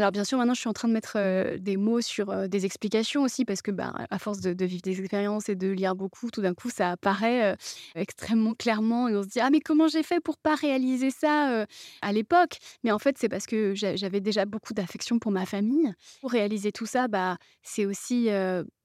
Alors 0.00 0.12
bien 0.12 0.24
sûr, 0.24 0.38
maintenant, 0.38 0.54
je 0.54 0.60
suis 0.60 0.68
en 0.68 0.72
train 0.72 0.88
de 0.88 0.94
mettre 0.94 1.18
des 1.58 1.76
mots 1.76 2.00
sur 2.00 2.48
des 2.48 2.64
explications 2.64 3.22
aussi, 3.22 3.44
parce 3.44 3.60
que 3.60 3.70
bah, 3.70 3.92
à 4.08 4.18
force 4.18 4.40
de, 4.40 4.64
vivre 4.64 4.80
des 4.80 4.98
expériences 4.98 5.50
et 5.50 5.56
de 5.56 5.68
lire 5.68 5.94
beaucoup, 5.94 6.30
tout 6.30 6.40
d'un 6.40 6.54
coup, 6.54 6.70
ça 6.70 6.92
apparaît 6.92 7.54
extrêmement 7.94 8.54
clairement 8.54 9.08
et 9.08 9.16
on 9.16 9.22
se 9.22 9.28
dit 9.28 9.40
ah 9.40 9.50
mais 9.50 9.60
comment 9.60 9.88
j'ai 9.88 10.02
fait 10.02 10.20
pour 10.20 10.38
pas 10.38 10.54
réaliser 10.54 11.10
ça 11.10 11.66
à 12.00 12.12
l'époque? 12.14 12.56
Mais 12.82 12.92
en 12.92 12.98
fait, 12.98 13.18
c'est 13.18 13.28
parce 13.28 13.44
que 13.44 13.74
j'avais 13.74 14.22
déjà 14.22 14.46
beaucoup 14.46 14.72
d'affection 14.72 15.18
pour 15.18 15.32
ma 15.32 15.44
famille. 15.44 15.92
Pour 16.22 16.30
réaliser 16.30 16.72
tout 16.72 16.86
ça, 16.86 17.06
bah 17.06 17.36
c'est 17.62 17.84
aussi 17.84 18.30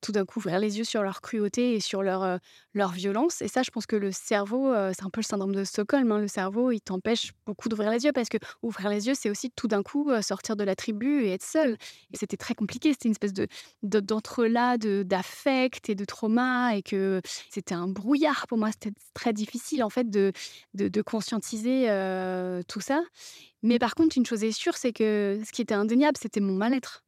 tout 0.05 0.12
d'un 0.12 0.24
coup 0.24 0.38
ouvrir 0.38 0.59
les 0.59 0.77
yeux 0.77 0.83
sur 0.83 1.01
leur 1.01 1.19
cruauté 1.19 1.74
et 1.74 1.79
sur 1.79 2.03
leur, 2.03 2.39
leur 2.75 2.91
violence. 2.91 3.41
Et 3.41 3.47
ça, 3.47 3.63
je 3.63 3.71
pense 3.71 3.88
que 3.88 3.95
le 3.95 4.12
cerveau, 4.12 4.71
c'est 4.93 5.03
un 5.03 5.09
peu 5.09 5.21
le 5.21 5.25
syndrome 5.25 5.55
de 5.55 5.63
Stockholm. 5.63 6.12
Hein. 6.12 6.19
Le 6.19 6.27
cerveau, 6.27 6.71
il 6.71 6.79
t'empêche 6.79 7.31
beaucoup 7.47 7.69
d'ouvrir 7.69 7.89
les 7.89 8.05
yeux 8.05 8.12
parce 8.12 8.29
que 8.29 8.38
ouvrir 8.62 8.89
les 8.89 9.07
yeux, 9.07 9.13
c'est 9.15 9.31
aussi 9.31 9.50
tout 9.50 9.67
d'un 9.67 9.81
coup 9.81 10.12
sortir 10.21 10.55
de 10.55 10.63
la 10.63 10.75
tribu 10.75 11.24
et 11.24 11.31
être 11.31 11.43
seul. 11.43 11.77
Et 12.13 12.17
c'était 12.17 12.38
très 12.38 12.53
compliqué. 12.53 12.91
C'était 12.93 13.07
une 13.07 13.13
espèce 13.13 13.33
de, 13.33 13.47
d'entrelac 13.81 14.81
d'affect 14.81 15.89
et 15.89 15.95
de 15.95 16.05
trauma 16.05 16.75
et 16.75 16.83
que 16.83 17.21
c'était 17.50 17.74
un 17.74 17.88
brouillard 17.88 18.45
pour 18.45 18.59
moi. 18.59 18.69
C'était 18.71 18.95
très 19.15 19.33
difficile 19.33 19.83
en 19.83 19.89
fait 19.89 20.12
de, 20.12 20.31
de, 20.75 21.01
conscientiser 21.01 21.88
tout 22.67 22.81
ça. 22.81 23.01
Mais 23.63 23.79
par 23.79 23.95
contre, 23.95 24.15
une 24.19 24.25
chose 24.27 24.43
est 24.43 24.51
sûre, 24.51 24.77
c'est 24.77 24.93
que 24.93 25.41
ce 25.43 25.51
qui 25.51 25.63
était 25.63 25.74
indéniable, 25.74 26.17
c'était 26.21 26.41
mon 26.41 26.53
mal-être. 26.53 27.03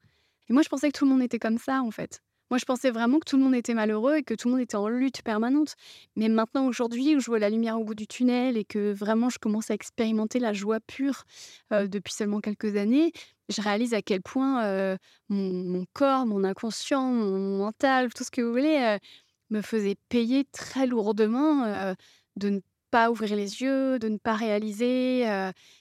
Et 0.50 0.54
moi, 0.54 0.63
je 0.63 0.70
pensais 0.70 0.92
que 0.92 0.98
tout 0.98 1.06
le 1.06 1.12
monde 1.12 1.22
était 1.22 1.39
comme 1.39 1.58
ça, 1.58 1.82
en 1.84 1.92
fait. 1.92 2.24
Moi, 2.50 2.58
je 2.58 2.66
pensais 2.66 2.92
vraiment 2.92 3.20
que 3.20 3.30
tout 3.30 3.38
le 3.38 3.44
monde 3.44 3.56
était 3.56 3.74
malheureux 3.74 4.18
et 4.18 4.24
que 4.24 4.34
tout 4.34 4.48
le 4.48 4.54
monde 4.54 4.62
était 4.62 4.77
en 4.77 4.88
lutte 4.88 5.22
permanente. 5.22 5.75
Mais 6.16 6.30
maintenant, 6.30 6.66
aujourd'hui, 6.68 7.16
où 7.16 7.20
je 7.20 7.25
vois 7.25 7.39
la 7.39 7.50
lumière 7.50 7.80
au 7.80 7.84
bout 7.84 7.96
du 7.96 8.08
tunnel 8.08 8.58
et 8.58 8.63
que 8.63 8.94
vraiment 8.94 9.30
je 9.30 9.38
commence 9.38 9.70
à 9.70 9.74
expérimenter 9.74 10.39
la 10.39 10.54
joie 10.54 10.80
pure 10.80 11.24
euh, 11.74 11.88
depuis 11.88 12.13
seulement 12.13 12.39
quelques 12.39 12.77
années, 12.77 13.12
je 13.50 13.62
réalise 13.62 13.94
à 13.94 14.01
quel 14.01 14.22
point 14.22 14.63
euh, 14.66 14.98
mon, 15.30 15.86
corps, 15.94 16.25
mon 16.25 16.44
inconscient, 16.44 17.12
mon 17.12 17.58
mental, 17.58 18.13
tout 18.13 18.24
ce 18.24 18.32
que 18.32 18.42
vous 18.42 18.51
voulez, 18.51 18.77
euh, 18.77 18.98
me 19.50 19.62
faisait 19.62 19.96
payer 20.10 20.46
très 20.46 20.88
lourdement 20.88 21.94
de 22.36 22.50
ne 22.50 22.60
pas 22.98 23.12
ouvrir 23.12 23.36
les 23.36 23.62
yeux, 23.62 24.00
de 24.00 24.08
ne 24.10 24.18
pas 24.18 24.34
réaliser. 24.34 25.24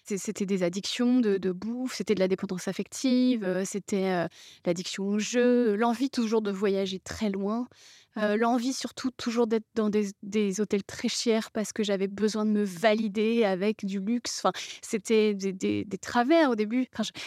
c'était 0.04 0.44
des 0.44 0.62
addictions 0.62 1.20
de, 1.20 1.38
de 1.38 1.50
bouffe, 1.50 1.94
c'était 1.94 2.14
de 2.14 2.20
la 2.20 2.28
dépendance 2.28 2.68
affective, 2.68 3.62
c'était 3.64 4.28
l'addiction 4.66 5.04
au 5.04 5.18
jeu, 5.18 5.76
l'envie 5.76 6.10
toujours 6.10 6.42
de 6.42 6.50
voyager 6.50 6.98
très 6.98 7.30
loin. 7.30 7.68
L'envie 8.16 8.72
surtout 8.72 9.10
toujours 9.10 9.46
d'être 9.46 9.66
dans 9.74 9.90
des, 9.90 10.60
hôtels 10.60 10.84
très 10.84 11.08
chers 11.08 11.50
parce 11.50 11.72
que 11.72 11.82
j'avais 11.82 12.08
besoin 12.08 12.46
de 12.46 12.50
me 12.50 12.64
valider 12.64 13.44
avec 13.44 13.84
du 13.84 14.00
luxe. 14.00 14.40
Enfin, 14.42 14.52
c'était 14.80 15.34
des, 15.34 15.86
travers 16.00 16.50
au 16.50 16.54
début. 16.54 16.86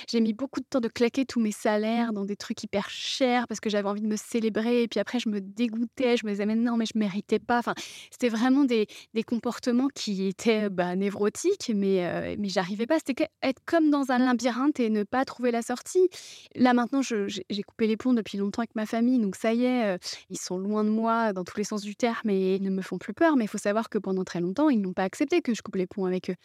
j'ai 0.09 0.19
mis 0.19 0.33
beaucoup 0.33 0.59
de 0.59 0.65
temps 0.67 0.79
de 0.79 0.87
claquer 0.87 1.25
tous 1.25 1.39
mes 1.39 1.51
salaires 1.51 2.11
dans 2.11 2.25
des 2.25 2.35
trucs 2.35 2.63
hyper 2.63 2.89
chers 2.89 3.47
parce 3.47 3.59
que 3.59 3.69
j'avais 3.69 3.87
envie 3.87 4.01
de 4.01 4.07
me 4.07 4.15
célébrer. 4.15 4.83
Et 4.83 4.87
puis 4.87 4.99
après, 4.99 5.19
je 5.19 5.29
me 5.29 5.41
dégoûtais. 5.41 6.17
Je 6.17 6.25
me 6.25 6.31
disais, 6.31 6.45
mais 6.47 6.55
non, 6.55 6.75
mais 6.75 6.85
je 6.85 6.97
méritais 6.97 7.39
pas. 7.39 7.59
Enfin, 7.59 7.75
c'était 8.09 8.29
vraiment 8.29 8.65
des, 8.65 8.87
comportements 9.27 9.89
qui 9.93 10.25
étaient 10.25 10.69
bah, 10.69 10.95
névrotiques, 10.95 11.71
mais, 11.75 12.05
euh, 12.05 12.35
mais 12.39 12.49
j'arrivais 12.49 12.87
pas. 12.87 12.97
C'était 13.05 13.27
être 13.43 13.61
comme 13.65 13.91
dans 13.91 14.09
un 14.09 14.17
labyrinthe 14.17 14.79
et 14.79 14.89
ne 14.89 15.03
pas 15.03 15.23
trouver 15.25 15.51
la 15.51 15.61
sortie. 15.61 16.09
Là, 16.55 16.73
maintenant, 16.73 17.01
j'ai 17.01 17.63
coupé 17.67 17.85
les 17.85 17.97
ponts 17.97 18.13
depuis 18.13 18.37
longtemps 18.37 18.61
avec 18.61 18.75
ma 18.75 18.87
famille. 18.87 19.19
Donc, 19.19 19.35
ça 19.35 19.53
y 19.53 19.65
est, 19.65 19.99
ils 20.29 20.39
sont 20.39 20.57
loin 20.57 20.78
de 20.83 20.89
moi 20.89 21.33
dans 21.33 21.43
tous 21.43 21.57
les 21.57 21.63
sens 21.63 21.81
du 21.81 21.95
terme 21.95 22.29
et 22.29 22.55
ils 22.55 22.63
ne 22.63 22.69
me 22.69 22.81
font 22.81 22.97
plus 22.97 23.13
peur. 23.13 23.35
Mais 23.35 23.45
il 23.45 23.47
faut 23.47 23.57
savoir 23.57 23.89
que 23.89 23.97
pendant 23.97 24.23
très 24.23 24.41
longtemps, 24.41 24.69
ils 24.69 24.81
n'ont 24.81 24.93
pas 24.93 25.03
accepté 25.03 25.41
que 25.41 25.53
je 25.53 25.61
coupe 25.61 25.75
les 25.75 25.87
ponts 25.87 26.05
avec 26.05 26.29
eux. 26.29 26.35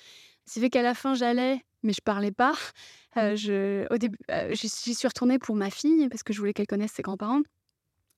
Ce 0.46 0.60
fait 0.60 0.70
qu'à 0.70 0.82
la 0.82 0.94
fin, 0.94 1.14
j'allais, 1.14 1.64
mais 1.82 1.92
je 1.92 2.00
parlais 2.02 2.32
pas. 2.32 2.54
Euh, 3.16 3.32
mmh. 3.32 3.36
je, 3.36 3.94
au 3.94 3.98
début, 3.98 4.18
euh, 4.30 4.52
j'y 4.52 4.68
suis 4.68 5.06
retournée 5.06 5.38
pour 5.38 5.56
ma 5.56 5.70
fille 5.70 6.08
parce 6.08 6.22
que 6.22 6.32
je 6.32 6.38
voulais 6.38 6.52
qu'elle 6.52 6.66
connaisse 6.66 6.92
ses 6.92 7.02
grands-parents. 7.02 7.42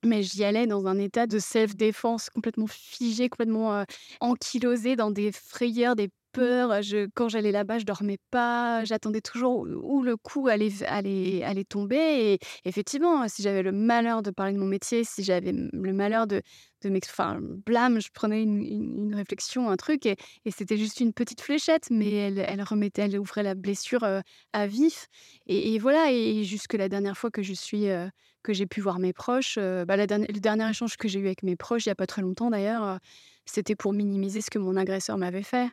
Mais 0.03 0.21
j'y 0.21 0.43
allais 0.43 0.67
dans 0.67 0.85
un 0.87 0.99
état 0.99 1.25
de 1.25 1.39
self-défense 1.39 2.29
complètement 2.29 2.67
figé, 2.67 3.29
complètement 3.29 3.73
euh, 3.73 3.83
ankylosé 4.19 4.95
dans 4.95 5.11
des 5.11 5.31
frayeurs, 5.31 5.95
des 5.95 6.09
peurs. 6.37 6.81
Je, 6.83 7.07
quand 7.15 7.29
j'allais 7.29 7.51
là-bas, 7.51 7.79
je 7.79 7.85
dormais 7.85 8.19
pas. 8.29 8.85
J'attendais 8.85 9.21
toujours 9.21 9.61
où 9.61 10.03
le 10.03 10.15
coup 10.17 10.47
allait, 10.47 10.83
allait, 10.85 11.43
allait 11.43 11.63
tomber. 11.63 11.95
Et 11.97 12.39
effectivement, 12.63 13.27
si 13.27 13.41
j'avais 13.41 13.63
le 13.63 13.71
malheur 13.71 14.21
de 14.21 14.29
parler 14.29 14.53
de 14.53 14.59
mon 14.59 14.67
métier, 14.67 15.03
si 15.03 15.23
j'avais 15.23 15.51
le 15.51 15.93
malheur 15.93 16.27
de, 16.27 16.41
de 16.83 16.97
Enfin, 17.05 17.39
blâme, 17.41 17.99
je 17.99 18.09
prenais 18.13 18.43
une, 18.43 18.61
une, 18.61 19.15
réflexion, 19.15 19.69
un 19.69 19.77
truc, 19.77 20.05
et, 20.05 20.15
et 20.45 20.51
c'était 20.51 20.77
juste 20.77 20.99
une 20.99 21.11
petite 21.11 21.41
fléchette, 21.41 21.87
mais 21.89 22.11
elle, 22.11 22.39
elle 22.39 22.61
remettait, 22.61 23.03
elle 23.03 23.19
ouvrait 23.19 23.43
la 23.43 23.55
blessure 23.55 24.05
à 24.53 24.67
vif. 24.67 25.07
Et, 25.47 25.79
voilà, 25.79 26.11
et 26.11 26.43
jusque 26.43 26.73
la 26.73 26.87
dernière 26.87 27.17
fois 27.17 27.31
que 27.31 27.41
je 27.41 27.53
suis 27.53 27.87
que 28.43 28.53
j'ai 28.53 28.67
pu 28.67 28.79
voir 28.79 28.99
mes 28.99 29.11
proches. 29.13 29.57
bah, 29.57 29.97
la 29.97 30.07
dernière, 30.07 30.29
le 30.31 30.39
dernier 30.39 30.69
échange 30.69 30.97
que 30.97 31.07
j'ai 31.07 31.19
eu 31.19 31.25
avec 31.25 31.43
mes 31.43 31.55
proches, 31.55 31.85
il 31.85 31.89
n'y 31.89 31.93
a 31.93 31.95
pas 31.95 32.07
très 32.07 32.21
longtemps 32.21 32.49
d'ailleurs, 32.51 32.99
c'était 33.45 33.75
pour 33.75 33.93
minimiser 33.93 34.41
ce 34.41 34.49
que 34.49 34.59
mon 34.59 34.75
agresseur 34.75 35.17
m'avait 35.17 35.43
fait. 35.43 35.69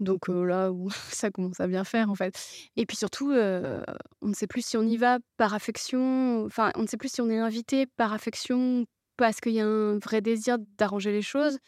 Donc 0.00 0.28
là 0.28 0.72
où 0.72 0.90
ça 1.10 1.30
commence 1.30 1.60
à 1.60 1.66
bien 1.66 1.84
faire 1.84 2.10
en 2.10 2.14
fait. 2.14 2.34
Et 2.76 2.86
puis 2.86 2.96
surtout, 2.96 3.32
on 3.32 4.28
ne 4.28 4.34
sait 4.34 4.46
plus 4.46 4.64
si 4.64 4.76
on 4.76 4.82
y 4.82 4.96
va 4.96 5.18
par 5.36 5.54
affection, 5.54 6.44
enfin 6.46 6.72
on 6.76 6.82
ne 6.82 6.86
sait 6.86 6.96
plus 6.96 7.12
si 7.12 7.20
on 7.20 7.30
est 7.30 7.38
invité 7.38 7.86
par 7.86 8.12
affection 8.12 8.86
parce 9.16 9.40
qu'il 9.40 9.52
y 9.52 9.60
a 9.60 9.66
un 9.66 9.98
vrai 9.98 10.20
désir 10.20 10.58
d'arranger 10.78 11.12
les 11.12 11.22
choses 11.22 11.58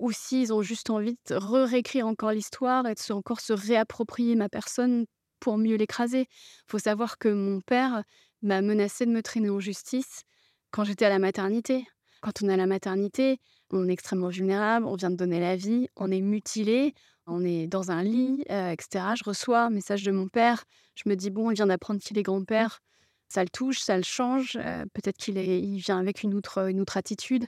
ou 0.00 0.12
s'ils 0.12 0.52
ont 0.52 0.62
juste 0.62 0.90
envie 0.90 1.16
de 1.28 1.34
réécrire 1.34 2.06
encore 2.06 2.32
l'histoire 2.32 2.86
et 2.86 2.94
de 2.94 3.12
encore 3.12 3.40
se 3.40 3.52
réapproprier 3.52 4.34
ma 4.34 4.48
personne 4.48 5.04
pour 5.40 5.58
mieux 5.58 5.76
l'écraser. 5.76 6.22
Il 6.22 6.70
faut 6.70 6.78
savoir 6.78 7.18
que 7.18 7.28
mon 7.28 7.60
père 7.60 8.02
m'a 8.42 8.62
menacé 8.62 9.04
de 9.06 9.10
me 9.10 9.22
traîner 9.22 9.50
en 9.50 9.60
justice 9.60 10.22
quand 10.70 10.84
j'étais 10.84 11.04
à 11.04 11.10
la 11.10 11.18
maternité. 11.18 11.86
Quand 12.22 12.42
on 12.42 12.48
est 12.48 12.54
à 12.54 12.56
la 12.56 12.66
maternité, 12.66 13.38
on 13.70 13.88
est 13.88 13.92
extrêmement 13.92 14.28
vulnérable, 14.28 14.86
on 14.86 14.96
vient 14.96 15.10
de 15.10 15.16
donner 15.16 15.40
la 15.40 15.56
vie, 15.56 15.88
on 15.96 16.10
est 16.10 16.20
mutilé, 16.20 16.94
on 17.30 17.44
est 17.44 17.66
dans 17.66 17.90
un 17.90 18.02
lit, 18.02 18.44
euh, 18.50 18.70
etc. 18.70 19.04
Je 19.16 19.24
reçois 19.24 19.64
un 19.64 19.70
message 19.70 20.02
de 20.02 20.10
mon 20.12 20.28
père, 20.28 20.64
je 20.94 21.08
me 21.08 21.14
dis, 21.14 21.30
bon, 21.30 21.50
il 21.50 21.54
vient 21.54 21.66
d'apprendre 21.66 22.00
qu'il 22.00 22.18
est 22.18 22.22
grand-père, 22.22 22.80
ça 23.28 23.42
le 23.42 23.48
touche, 23.48 23.80
ça 23.80 23.96
le 23.96 24.02
change, 24.02 24.56
euh, 24.56 24.84
peut-être 24.92 25.16
qu'il 25.16 25.38
il 25.38 25.78
vient 25.78 25.98
avec 25.98 26.22
une 26.22 26.34
autre, 26.34 26.68
une 26.68 26.80
autre 26.80 26.96
attitude. 26.96 27.46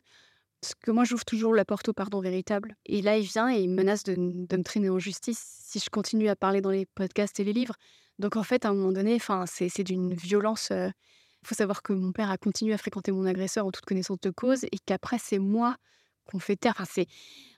Parce 0.60 0.74
que 0.76 0.92
moi, 0.92 1.04
j'ouvre 1.04 1.24
toujours 1.24 1.54
la 1.54 1.64
porte 1.64 1.88
au 1.88 1.92
pardon 1.92 2.20
véritable. 2.20 2.76
Et 2.86 3.02
là, 3.02 3.18
il 3.18 3.24
vient 3.24 3.52
et 3.52 3.60
il 3.60 3.70
menace 3.70 4.04
de, 4.04 4.14
de 4.14 4.56
me 4.56 4.62
traîner 4.62 4.90
en 4.90 5.00
justice 5.00 5.44
si 5.60 5.80
je 5.80 5.90
continue 5.90 6.28
à 6.28 6.36
parler 6.36 6.60
dans 6.60 6.70
les 6.70 6.86
podcasts 6.86 7.40
et 7.40 7.44
les 7.44 7.52
livres. 7.52 7.74
Donc 8.20 8.36
en 8.36 8.44
fait, 8.44 8.64
à 8.64 8.68
un 8.68 8.74
moment 8.74 8.92
donné, 8.92 9.18
c'est 9.46 9.82
d'une 9.82 10.14
violence. 10.14 10.70
Il 10.70 11.48
faut 11.48 11.56
savoir 11.56 11.82
que 11.82 11.92
mon 11.92 12.12
père 12.12 12.30
a 12.30 12.38
continué 12.38 12.72
à 12.72 12.78
fréquenter 12.78 13.10
mon 13.10 13.26
agresseur 13.26 13.66
en 13.66 13.72
toute 13.72 13.84
connaissance 13.84 14.20
de 14.20 14.30
cause 14.30 14.62
et 14.64 14.78
qu'après, 14.86 15.18
c'est 15.18 15.40
moi 15.40 15.76
qu'on 16.24 16.38
fait 16.38 16.56
taire. 16.56 16.74
Enfin, 16.78 17.04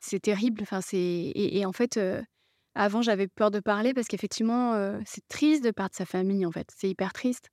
c'est 0.01 0.21
terrible. 0.21 0.63
Enfin, 0.63 0.81
et, 0.93 1.59
et, 1.59 1.67
en 1.67 1.73
fait, 1.73 1.99
avant, 2.75 3.03
j'avais 3.03 3.29
peur 3.29 3.51
de 3.51 3.61
parler 3.61 3.95
parce 3.95 4.09
qu'effectivement, 4.09 4.99
c'est 5.07 5.27
triste 5.29 5.65
de 5.65 5.71
perdre 5.71 5.95
sa 5.95 6.07
famille, 6.07 6.47
en 6.47 6.53
fait. 6.53 6.69
C'est 6.77 6.89
hyper 6.89 7.13
triste. 7.13 7.49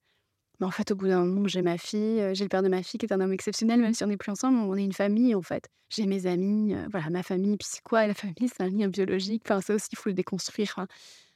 Mais 0.60 0.68
en 0.68 0.72
fait, 0.72 0.92
au 0.92 0.96
bout 0.96 1.08
d'un 1.08 1.26
moment, 1.26 1.48
j'ai 1.48 1.64
ma 1.64 1.78
fille, 1.78 2.24
j'ai 2.34 2.44
le 2.44 2.50
père 2.50 2.62
de 2.62 2.70
ma 2.70 2.84
fille 2.84 3.00
qui 3.00 3.06
est 3.06 3.14
un 3.14 3.20
homme 3.20 3.34
exceptionnel, 3.34 3.80
même 3.82 3.94
si 3.94 4.04
on 4.04 4.08
n'est 4.08 4.18
plus 4.18 4.32
ensemble, 4.32 4.60
on 4.60 4.76
est 4.76 4.84
une 4.84 4.94
famille, 4.94 5.34
en 5.36 5.42
fait. 5.42 5.68
J'ai 5.90 6.06
mes 6.06 6.28
amis, 6.28 6.76
voilà, 6.92 7.10
ma 7.10 7.24
famille. 7.24 7.58
Puis 7.58 7.68
c'est 7.72 7.84
quoi 7.84 8.08
la 8.08 8.14
famille? 8.14 8.48
C'est 8.48 8.62
un 8.62 8.70
lien 8.70 8.88
biologique. 8.88 9.44
Enfin, 9.46 9.62
ça 9.62 9.74
aussi, 9.74 9.90
il 9.92 9.98
faut 9.98 10.10
le 10.10 10.16
déconstruire. 10.16 10.74
Hein 10.78 10.88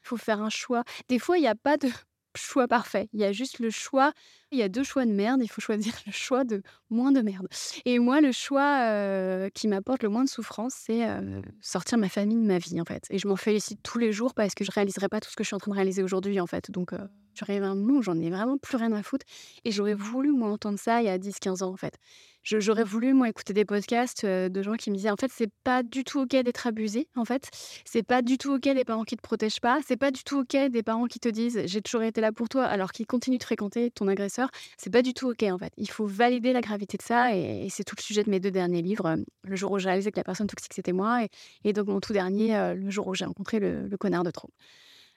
faut 0.05 0.17
faire 0.17 0.41
un 0.41 0.49
choix. 0.49 0.83
Des 1.09 1.19
fois, 1.19 1.37
il 1.37 1.41
n'y 1.41 1.47
a 1.47 1.55
pas 1.55 1.77
de 1.77 1.89
choix 2.37 2.67
parfait. 2.67 3.09
Il 3.13 3.19
y 3.19 3.23
a 3.23 3.31
juste 3.31 3.59
le 3.59 3.69
choix. 3.69 4.13
Il 4.51 4.59
y 4.59 4.63
a 4.63 4.69
deux 4.69 4.83
choix 4.83 5.05
de 5.05 5.11
merde. 5.11 5.41
Il 5.43 5.47
faut 5.47 5.61
choisir 5.61 5.93
le 6.05 6.11
choix 6.11 6.43
de 6.43 6.61
moins 6.89 7.11
de 7.11 7.21
merde. 7.21 7.47
Et 7.85 7.99
moi, 7.99 8.21
le 8.21 8.31
choix 8.31 8.79
euh, 8.81 9.49
qui 9.49 9.67
m'apporte 9.67 10.03
le 10.03 10.09
moins 10.09 10.23
de 10.23 10.29
souffrance, 10.29 10.73
c'est 10.75 11.07
euh, 11.07 11.41
sortir 11.61 11.97
ma 11.97 12.09
famille 12.09 12.37
de 12.37 12.47
ma 12.47 12.57
vie, 12.57 12.79
en 12.79 12.85
fait. 12.85 13.05
Et 13.09 13.17
je 13.17 13.27
m'en 13.27 13.35
félicite 13.35 13.81
tous 13.83 13.97
les 13.97 14.11
jours 14.11 14.33
parce 14.33 14.55
que 14.55 14.63
je 14.63 14.71
réaliserai 14.71 15.09
pas 15.09 15.19
tout 15.19 15.29
ce 15.29 15.35
que 15.35 15.43
je 15.43 15.47
suis 15.47 15.55
en 15.55 15.59
train 15.59 15.71
de 15.71 15.75
réaliser 15.75 16.03
aujourd'hui, 16.03 16.39
en 16.39 16.47
fait. 16.47 16.71
Donc, 16.71 16.93
euh, 16.93 16.99
un 17.43 17.75
moment 17.75 17.99
où 17.99 18.01
j'en 18.01 18.19
ai 18.19 18.29
vraiment 18.29 18.57
plus 18.57 18.77
rien 18.77 18.91
à 18.93 19.03
foutre. 19.03 19.25
Et 19.63 19.71
j'aurais 19.71 19.93
voulu, 19.93 20.31
moi, 20.31 20.49
entendre 20.49 20.79
ça 20.79 21.01
il 21.01 21.05
y 21.05 21.09
a 21.09 21.17
10-15 21.17 21.63
ans, 21.63 21.71
en 21.71 21.77
fait 21.77 21.99
j'aurais 22.45 22.83
voulu, 22.83 23.13
moi, 23.13 23.29
écouter 23.29 23.53
des 23.53 23.65
podcasts 23.65 24.23
euh, 24.23 24.49
de 24.49 24.61
gens 24.61 24.73
qui 24.73 24.91
me 24.91 24.95
disaient 24.95 25.09
en 25.09 25.15
fait, 25.15 25.31
c'est 25.33 25.51
pas 25.63 25.83
du 25.83 26.03
tout 26.03 26.21
OK 26.21 26.29
d'être 26.29 26.67
abusé, 26.67 27.07
en 27.15 27.25
fait. 27.25 27.49
C'est 27.85 28.03
pas 28.03 28.21
du 28.21 28.37
tout 28.37 28.53
OK 28.53 28.63
des 28.63 28.85
parents 28.85 29.03
qui 29.03 29.15
te 29.15 29.21
protègent 29.21 29.59
pas. 29.59 29.79
C'est 29.85 29.97
pas 29.97 30.11
du 30.11 30.23
tout 30.23 30.39
OK 30.39 30.55
des 30.69 30.83
parents 30.83 31.07
qui 31.07 31.19
te 31.19 31.29
disent 31.29 31.61
j'ai 31.65 31.81
toujours 31.81 32.03
été 32.03 32.21
là 32.21 32.31
pour 32.31 32.49
toi 32.49 32.65
alors 32.65 32.91
qu'ils 32.91 33.07
continuent 33.07 33.37
de 33.37 33.43
fréquenter 33.43 33.91
ton 33.91 34.07
agresseur. 34.07 34.49
C'est 34.77 34.91
pas 34.91 35.01
du 35.01 35.13
tout 35.13 35.29
OK, 35.29 35.43
en 35.43 35.57
fait. 35.57 35.73
Il 35.77 35.89
faut 35.89 36.05
valider 36.05 36.53
la 36.53 36.61
gravité 36.61 36.97
de 36.97 37.03
ça 37.03 37.35
et, 37.35 37.67
c'est 37.69 37.83
tout 37.83 37.95
le 37.97 38.03
sujet 38.03 38.23
de 38.23 38.29
mes 38.29 38.39
deux 38.39 38.51
derniers 38.51 38.81
livres. 38.81 39.07
Euh, 39.07 39.17
le 39.43 39.55
jour 39.55 39.71
où 39.71 39.79
j'ai 39.79 39.87
réalisé 39.87 40.11
que 40.11 40.17
la 40.17 40.23
personne 40.23 40.47
toxique, 40.47 40.73
c'était 40.73 40.93
moi 40.93 41.25
et, 41.63 41.73
donc 41.73 41.87
mon 41.87 41.99
tout 41.99 42.13
dernier, 42.13 42.55
euh, 42.55 42.73
le 42.75 42.89
jour 42.89 43.07
où 43.07 43.15
j'ai 43.15 43.25
rencontré 43.25 43.59
le, 43.59 43.87
le 43.87 43.97
connard 43.97 44.23
de 44.23 44.31
trop. 44.31 44.49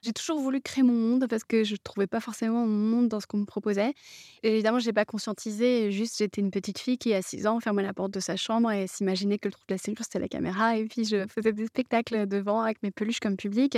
J'ai 0.03 0.13
toujours 0.13 0.39
voulu 0.41 0.61
créer 0.61 0.85
mon 0.85 0.93
monde 0.93 1.27
parce 1.29 1.43
que 1.43 1.65
je 1.65 1.73
ne 1.73 1.77
trouvais 1.77 2.07
pas 2.07 2.21
forcément 2.21 2.65
mon 2.65 2.99
monde 2.99 3.09
dans 3.09 3.19
ce 3.19 3.27
qu'on 3.27 3.39
me 3.39 3.45
proposait. 3.45 3.95
Évidemment, 4.45 4.79
je 4.79 4.87
n'ai 4.87 4.93
pas 4.93 5.05
conscientisé. 5.05 5.91
Juste, 5.91 6.19
j'étais 6.19 6.41
une 6.41 6.53
petite 6.53 6.79
fille 6.79 6.99
qui, 6.99 7.13
à 7.15 7.21
6 7.21 7.49
ans, 7.49 7.59
fermait 7.59 7.83
la 7.83 7.93
porte 7.93 8.13
de 8.13 8.21
sa 8.21 8.37
chambre 8.37 8.71
et 8.71 8.87
s'imaginait 8.87 9.39
que 9.39 9.49
le 9.49 9.53
trou 9.53 9.63
de 9.69 9.75
la 9.75 9.79
cellule, 9.79 9.99
c'était 10.01 10.21
la 10.21 10.29
caméra. 10.29 10.77
Et 10.77 10.85
puis, 10.85 11.05
je 11.05 11.27
faisais 11.27 11.53
des 11.53 11.67
spectacles 11.67 12.29
devant 12.29 12.61
avec 12.61 12.81
mes 12.85 12.93
peluches 12.93 13.19
comme 13.19 13.37
public. 13.37 13.77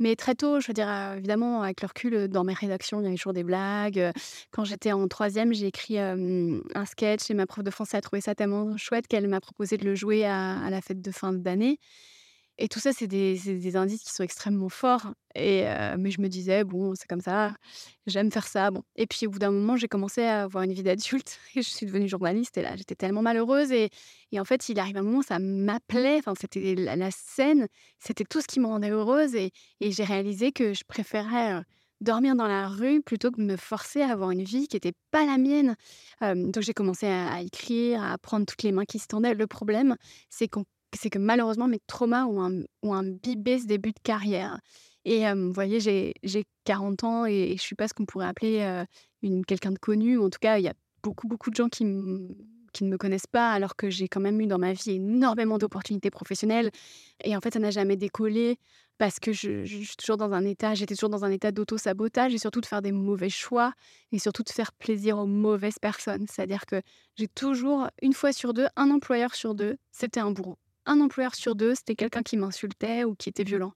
Mais 0.00 0.16
très 0.16 0.34
tôt, 0.34 0.58
je 0.58 0.66
veux 0.66 0.74
dire, 0.74 0.88
euh, 0.88 1.16
évidemment, 1.16 1.62
avec 1.62 1.82
le 1.82 1.86
recul, 1.86 2.26
dans 2.26 2.42
mes 2.42 2.54
rédactions, 2.54 3.00
il 3.00 3.04
y 3.04 3.06
avait 3.06 3.16
toujours 3.16 3.32
des 3.32 3.44
blagues. 3.44 4.12
Quand 4.50 4.64
j'étais 4.64 4.90
en 4.90 5.06
troisième, 5.06 5.54
j'ai 5.54 5.66
écrit 5.68 5.98
un 6.00 6.84
sketch 6.84 7.30
et 7.30 7.34
ma 7.34 7.46
prof 7.46 7.62
de 7.62 7.70
français 7.70 7.96
a 7.96 8.00
trouvé 8.00 8.20
ça 8.20 8.34
tellement 8.34 8.76
chouette 8.76 9.06
qu'elle 9.06 9.28
m'a 9.28 9.40
proposé 9.40 9.76
de 9.76 9.84
le 9.84 9.94
jouer 9.94 10.24
à 10.24 10.68
la 10.68 10.80
fête 10.80 11.00
de 11.00 11.10
fin 11.12 11.32
d'année. 11.32 11.78
Et 12.62 12.68
tout 12.68 12.78
ça, 12.78 12.92
c'est 12.92 13.06
des, 13.06 13.76
indices 13.76 14.02
qui 14.02 14.12
sont 14.12 14.22
extrêmement 14.22 14.68
forts. 14.68 15.14
Et, 15.34 15.64
mais 15.98 16.10
je 16.10 16.20
me 16.20 16.28
disais, 16.28 16.62
bon, 16.62 16.94
c'est 16.94 17.08
comme 17.08 17.22
ça, 17.22 17.54
j'aime 18.06 18.30
faire 18.30 18.46
ça. 18.46 18.70
Bon. 18.70 18.82
Et 18.96 19.06
puis 19.06 19.26
au 19.26 19.30
bout 19.30 19.38
d'un 19.38 19.50
moment, 19.50 19.76
j'ai 19.76 19.88
commencé 19.88 20.22
à 20.22 20.42
avoir 20.42 20.64
une 20.64 20.74
vie 20.74 20.82
d'adulte 20.82 21.38
et 21.56 21.62
je 21.62 21.68
suis 21.70 21.86
devenue 21.86 22.06
journaliste. 22.06 22.58
Et 22.58 22.62
là, 22.62 22.76
j'étais 22.76 22.94
tellement 22.94 23.22
malheureuse. 23.22 23.72
Et, 23.72 23.88
en 24.38 24.44
fait, 24.44 24.68
il 24.68 24.78
arrive 24.78 24.98
un 24.98 25.02
moment, 25.02 25.22
ça 25.22 25.38
m'appelait. 25.38 26.18
Enfin, 26.18 26.34
c'était 26.38 26.74
la, 26.74 27.10
scène, 27.10 27.66
c'était 27.98 28.24
tout 28.24 28.42
ce 28.42 28.46
qui 28.46 28.60
me 28.60 28.66
rendait 28.66 28.90
heureuse. 28.90 29.34
Et, 29.34 29.52
j'ai 29.80 30.04
réalisé 30.04 30.52
que 30.52 30.74
je 30.74 30.84
préférais 30.86 31.62
dormir 32.02 32.36
dans 32.36 32.46
la 32.46 32.68
rue 32.68 33.00
plutôt 33.00 33.30
que 33.30 33.40
de 33.40 33.46
me 33.46 33.56
forcer 33.56 34.02
à 34.02 34.10
avoir 34.10 34.32
une 34.32 34.44
vie 34.44 34.68
qui 34.68 34.76
n'était 34.76 34.94
pas 35.10 35.24
la 35.24 35.38
mienne. 35.38 35.76
donc 36.20 36.62
j'ai 36.62 36.74
commencé 36.74 37.06
à, 37.06 37.40
écrire, 37.40 38.02
à 38.02 38.18
prendre 38.18 38.44
toutes 38.44 38.62
les 38.64 38.72
mains 38.72 38.84
qui 38.84 38.98
se 38.98 39.06
tendaient. 39.06 39.34
Le 39.34 39.46
problème, 39.46 39.96
c'est 40.28 40.48
qu'on 40.48 40.64
c'est 40.94 41.10
que 41.10 41.18
malheureusement, 41.18 41.68
mes 41.68 41.80
traumas 41.86 42.24
ont, 42.24 42.42
un, 42.42 42.62
ont 42.82 42.94
imbibé 42.94 43.58
ce 43.58 43.66
début 43.66 43.92
de 43.92 44.00
carrière. 44.02 44.58
Et 45.04 45.24
vous 45.32 45.52
voyez, 45.52 45.80
j'ai 45.80 46.44
40 46.64 47.04
ans 47.04 47.26
et, 47.26 47.48
je 47.48 47.52
ne 47.52 47.58
suis 47.58 47.76
pas 47.76 47.88
ce 47.88 47.94
qu'on 47.94 48.04
pourrait 48.04 48.26
appeler 48.26 48.84
une 49.22 49.46
quelqu'un 49.46 49.72
de 49.72 49.78
connu. 49.78 50.18
En 50.18 50.28
tout 50.28 50.38
cas, 50.40 50.58
il 50.58 50.64
y 50.64 50.68
a 50.68 50.74
beaucoup, 51.02 51.26
beaucoup 51.26 51.50
de 51.50 51.56
gens 51.56 51.68
qui, 51.68 51.84
qui 52.72 52.84
ne 52.84 52.90
me 52.90 52.98
connaissent 52.98 53.26
pas, 53.26 53.52
alors 53.52 53.76
que 53.76 53.90
j'ai 53.90 54.08
quand 54.08 54.20
même 54.20 54.40
eu 54.40 54.46
dans 54.46 54.58
ma 54.58 54.72
vie 54.72 54.92
énormément 54.92 55.58
d'opportunités 55.58 56.10
professionnelles. 56.10 56.70
Et 57.24 57.36
en 57.36 57.40
fait, 57.40 57.52
ça 57.52 57.58
n'a 57.58 57.70
jamais 57.70 57.96
décollé 57.96 58.58
parce 58.98 59.18
que 59.18 59.32
je, 59.32 59.64
suis 59.64 59.96
toujours 59.96 60.18
dans 60.18 60.32
un 60.32 60.44
état, 60.44 60.74
j'étais 60.74 60.94
toujours 60.94 61.08
dans 61.08 61.24
un 61.24 61.30
état 61.30 61.52
d'auto-sabotage 61.52 62.34
et 62.34 62.38
surtout 62.38 62.60
de 62.60 62.66
faire 62.66 62.82
des 62.82 62.92
mauvais 62.92 63.30
choix 63.30 63.72
et 64.12 64.18
surtout 64.18 64.42
de 64.42 64.50
faire 64.50 64.72
plaisir 64.72 65.18
aux 65.18 65.26
mauvaises 65.26 65.78
personnes. 65.78 66.26
C'est-à-dire 66.28 66.66
que 66.66 66.82
j'ai 67.16 67.28
toujours, 67.28 67.88
une 68.02 68.12
fois 68.12 68.32
sur 68.32 68.52
deux, 68.52 68.66
un 68.76 68.90
employeur 68.90 69.34
sur 69.34 69.54
deux, 69.54 69.76
c'était 69.90 70.20
un 70.20 70.30
bourreau 70.30 70.58
un 70.90 71.00
employeur 71.00 71.34
sur 71.34 71.54
deux, 71.54 71.74
c'était 71.74 71.94
quelqu'un 71.94 72.22
qui 72.22 72.36
m'insultait 72.36 73.04
ou 73.04 73.14
qui 73.14 73.28
était 73.28 73.44
violent. 73.44 73.72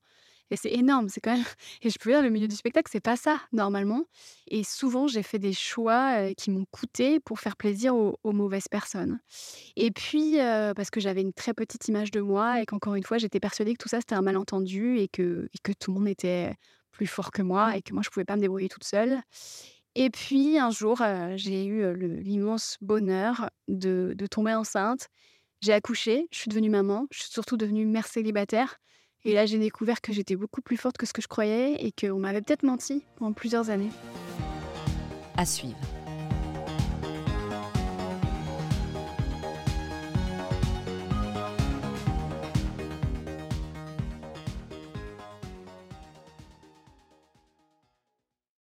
Et 0.51 0.57
c'est 0.57 0.73
énorme, 0.73 1.09
c'est 1.09 1.21
quand 1.21 1.37
même. 1.37 1.45
Et 1.83 1.91
je 1.91 1.99
peux 1.99 2.11
dire, 2.11 2.23
le 2.23 2.31
milieu 2.31 2.49
du 2.49 2.57
spectacle, 2.57 2.91
c'est 2.93 3.01
pas 3.01 3.17
ça, 3.17 3.41
normalement. 3.53 4.05
Et 4.49 4.63
souvent, 4.63 5.07
j'ai 5.07 5.23
fait 5.23 5.39
des 5.39 5.53
choix 5.53 6.33
qui 6.35 6.51
m'ont 6.51 6.67
coûté 6.71 7.19
pour 7.21 7.41
faire 7.41 7.57
plaisir 7.57 7.95
aux, 7.97 8.33
mauvaises 8.33 8.69
personnes. 8.69 9.21
Et 9.77 9.91
puis, 9.91 10.37
parce 10.77 10.91
que 10.91 11.01
j'avais 11.01 11.23
une 11.23 11.33
très 11.33 11.55
petite 11.55 11.89
image 11.89 12.11
de 12.11 12.21
moi 12.21 12.61
et 12.61 12.67
qu'encore 12.67 12.95
une 12.95 13.05
fois, 13.05 13.19
j'étais 13.19 13.41
persuadée 13.41 13.73
que 13.75 13.83
tout 13.83 13.89
ça, 13.89 14.01
c'était 14.01 14.15
un 14.15 14.23
malentendu 14.23 14.99
et 14.99 15.09
que, 15.09 15.49
et 15.53 15.59
que 15.63 15.73
tout 15.73 15.93
le 15.93 15.99
monde 15.99 16.09
était 16.09 16.55
plus 16.91 17.07
fort 17.07 17.31
que 17.31 17.43
moi 17.43 17.77
et 17.77 17.83
que 17.83 17.93
moi, 17.93 18.03
je 18.05 18.11
pouvais 18.11 18.25
pas 18.25 18.37
me 18.37 18.41
débrouiller 18.41 18.69
toute 18.69 18.85
seule. 18.85 19.21
Et 19.97 20.11
puis, 20.11 20.59
un 20.59 20.71
jour, 20.71 21.03
j'ai 21.37 21.65
eu 21.65 21.95
l'immense 21.97 22.77
bonheur 22.81 23.51
de, 23.69 24.13
de 24.17 24.27
tomber 24.27 24.55
enceinte 24.55 25.09
j'ai 25.65 25.73
accouché, 25.73 26.29
je 26.31 26.39
suis 26.39 26.51
devenue 26.51 26.69
maman, 26.69 27.07
je 27.11 27.23
suis 27.23 27.33
surtout 27.33 27.57
devenue 27.57 27.87
mère 27.87 28.07
célibataire. 28.07 28.77
Et 29.25 29.33
là, 29.33 29.47
j'ai 29.47 29.59
découvert 29.59 30.03
que 30.03 30.13
j'étais 30.13 30.37
beaucoup 30.37 30.61
plus 30.61 30.77
forte 30.77 30.99
que 30.99 31.07
ce 31.07 31.15
que 31.15 31.23
je 31.23 31.29
croyais 31.29 31.83
et 31.83 31.91
qu'on 31.91 32.19
m'avait 32.19 32.43
peut-être 32.43 32.65
menti 32.65 33.03
pendant 33.17 33.33
plusieurs 33.33 33.71
années. 33.71 33.89
À 35.39 35.47
suivre. 35.47 35.79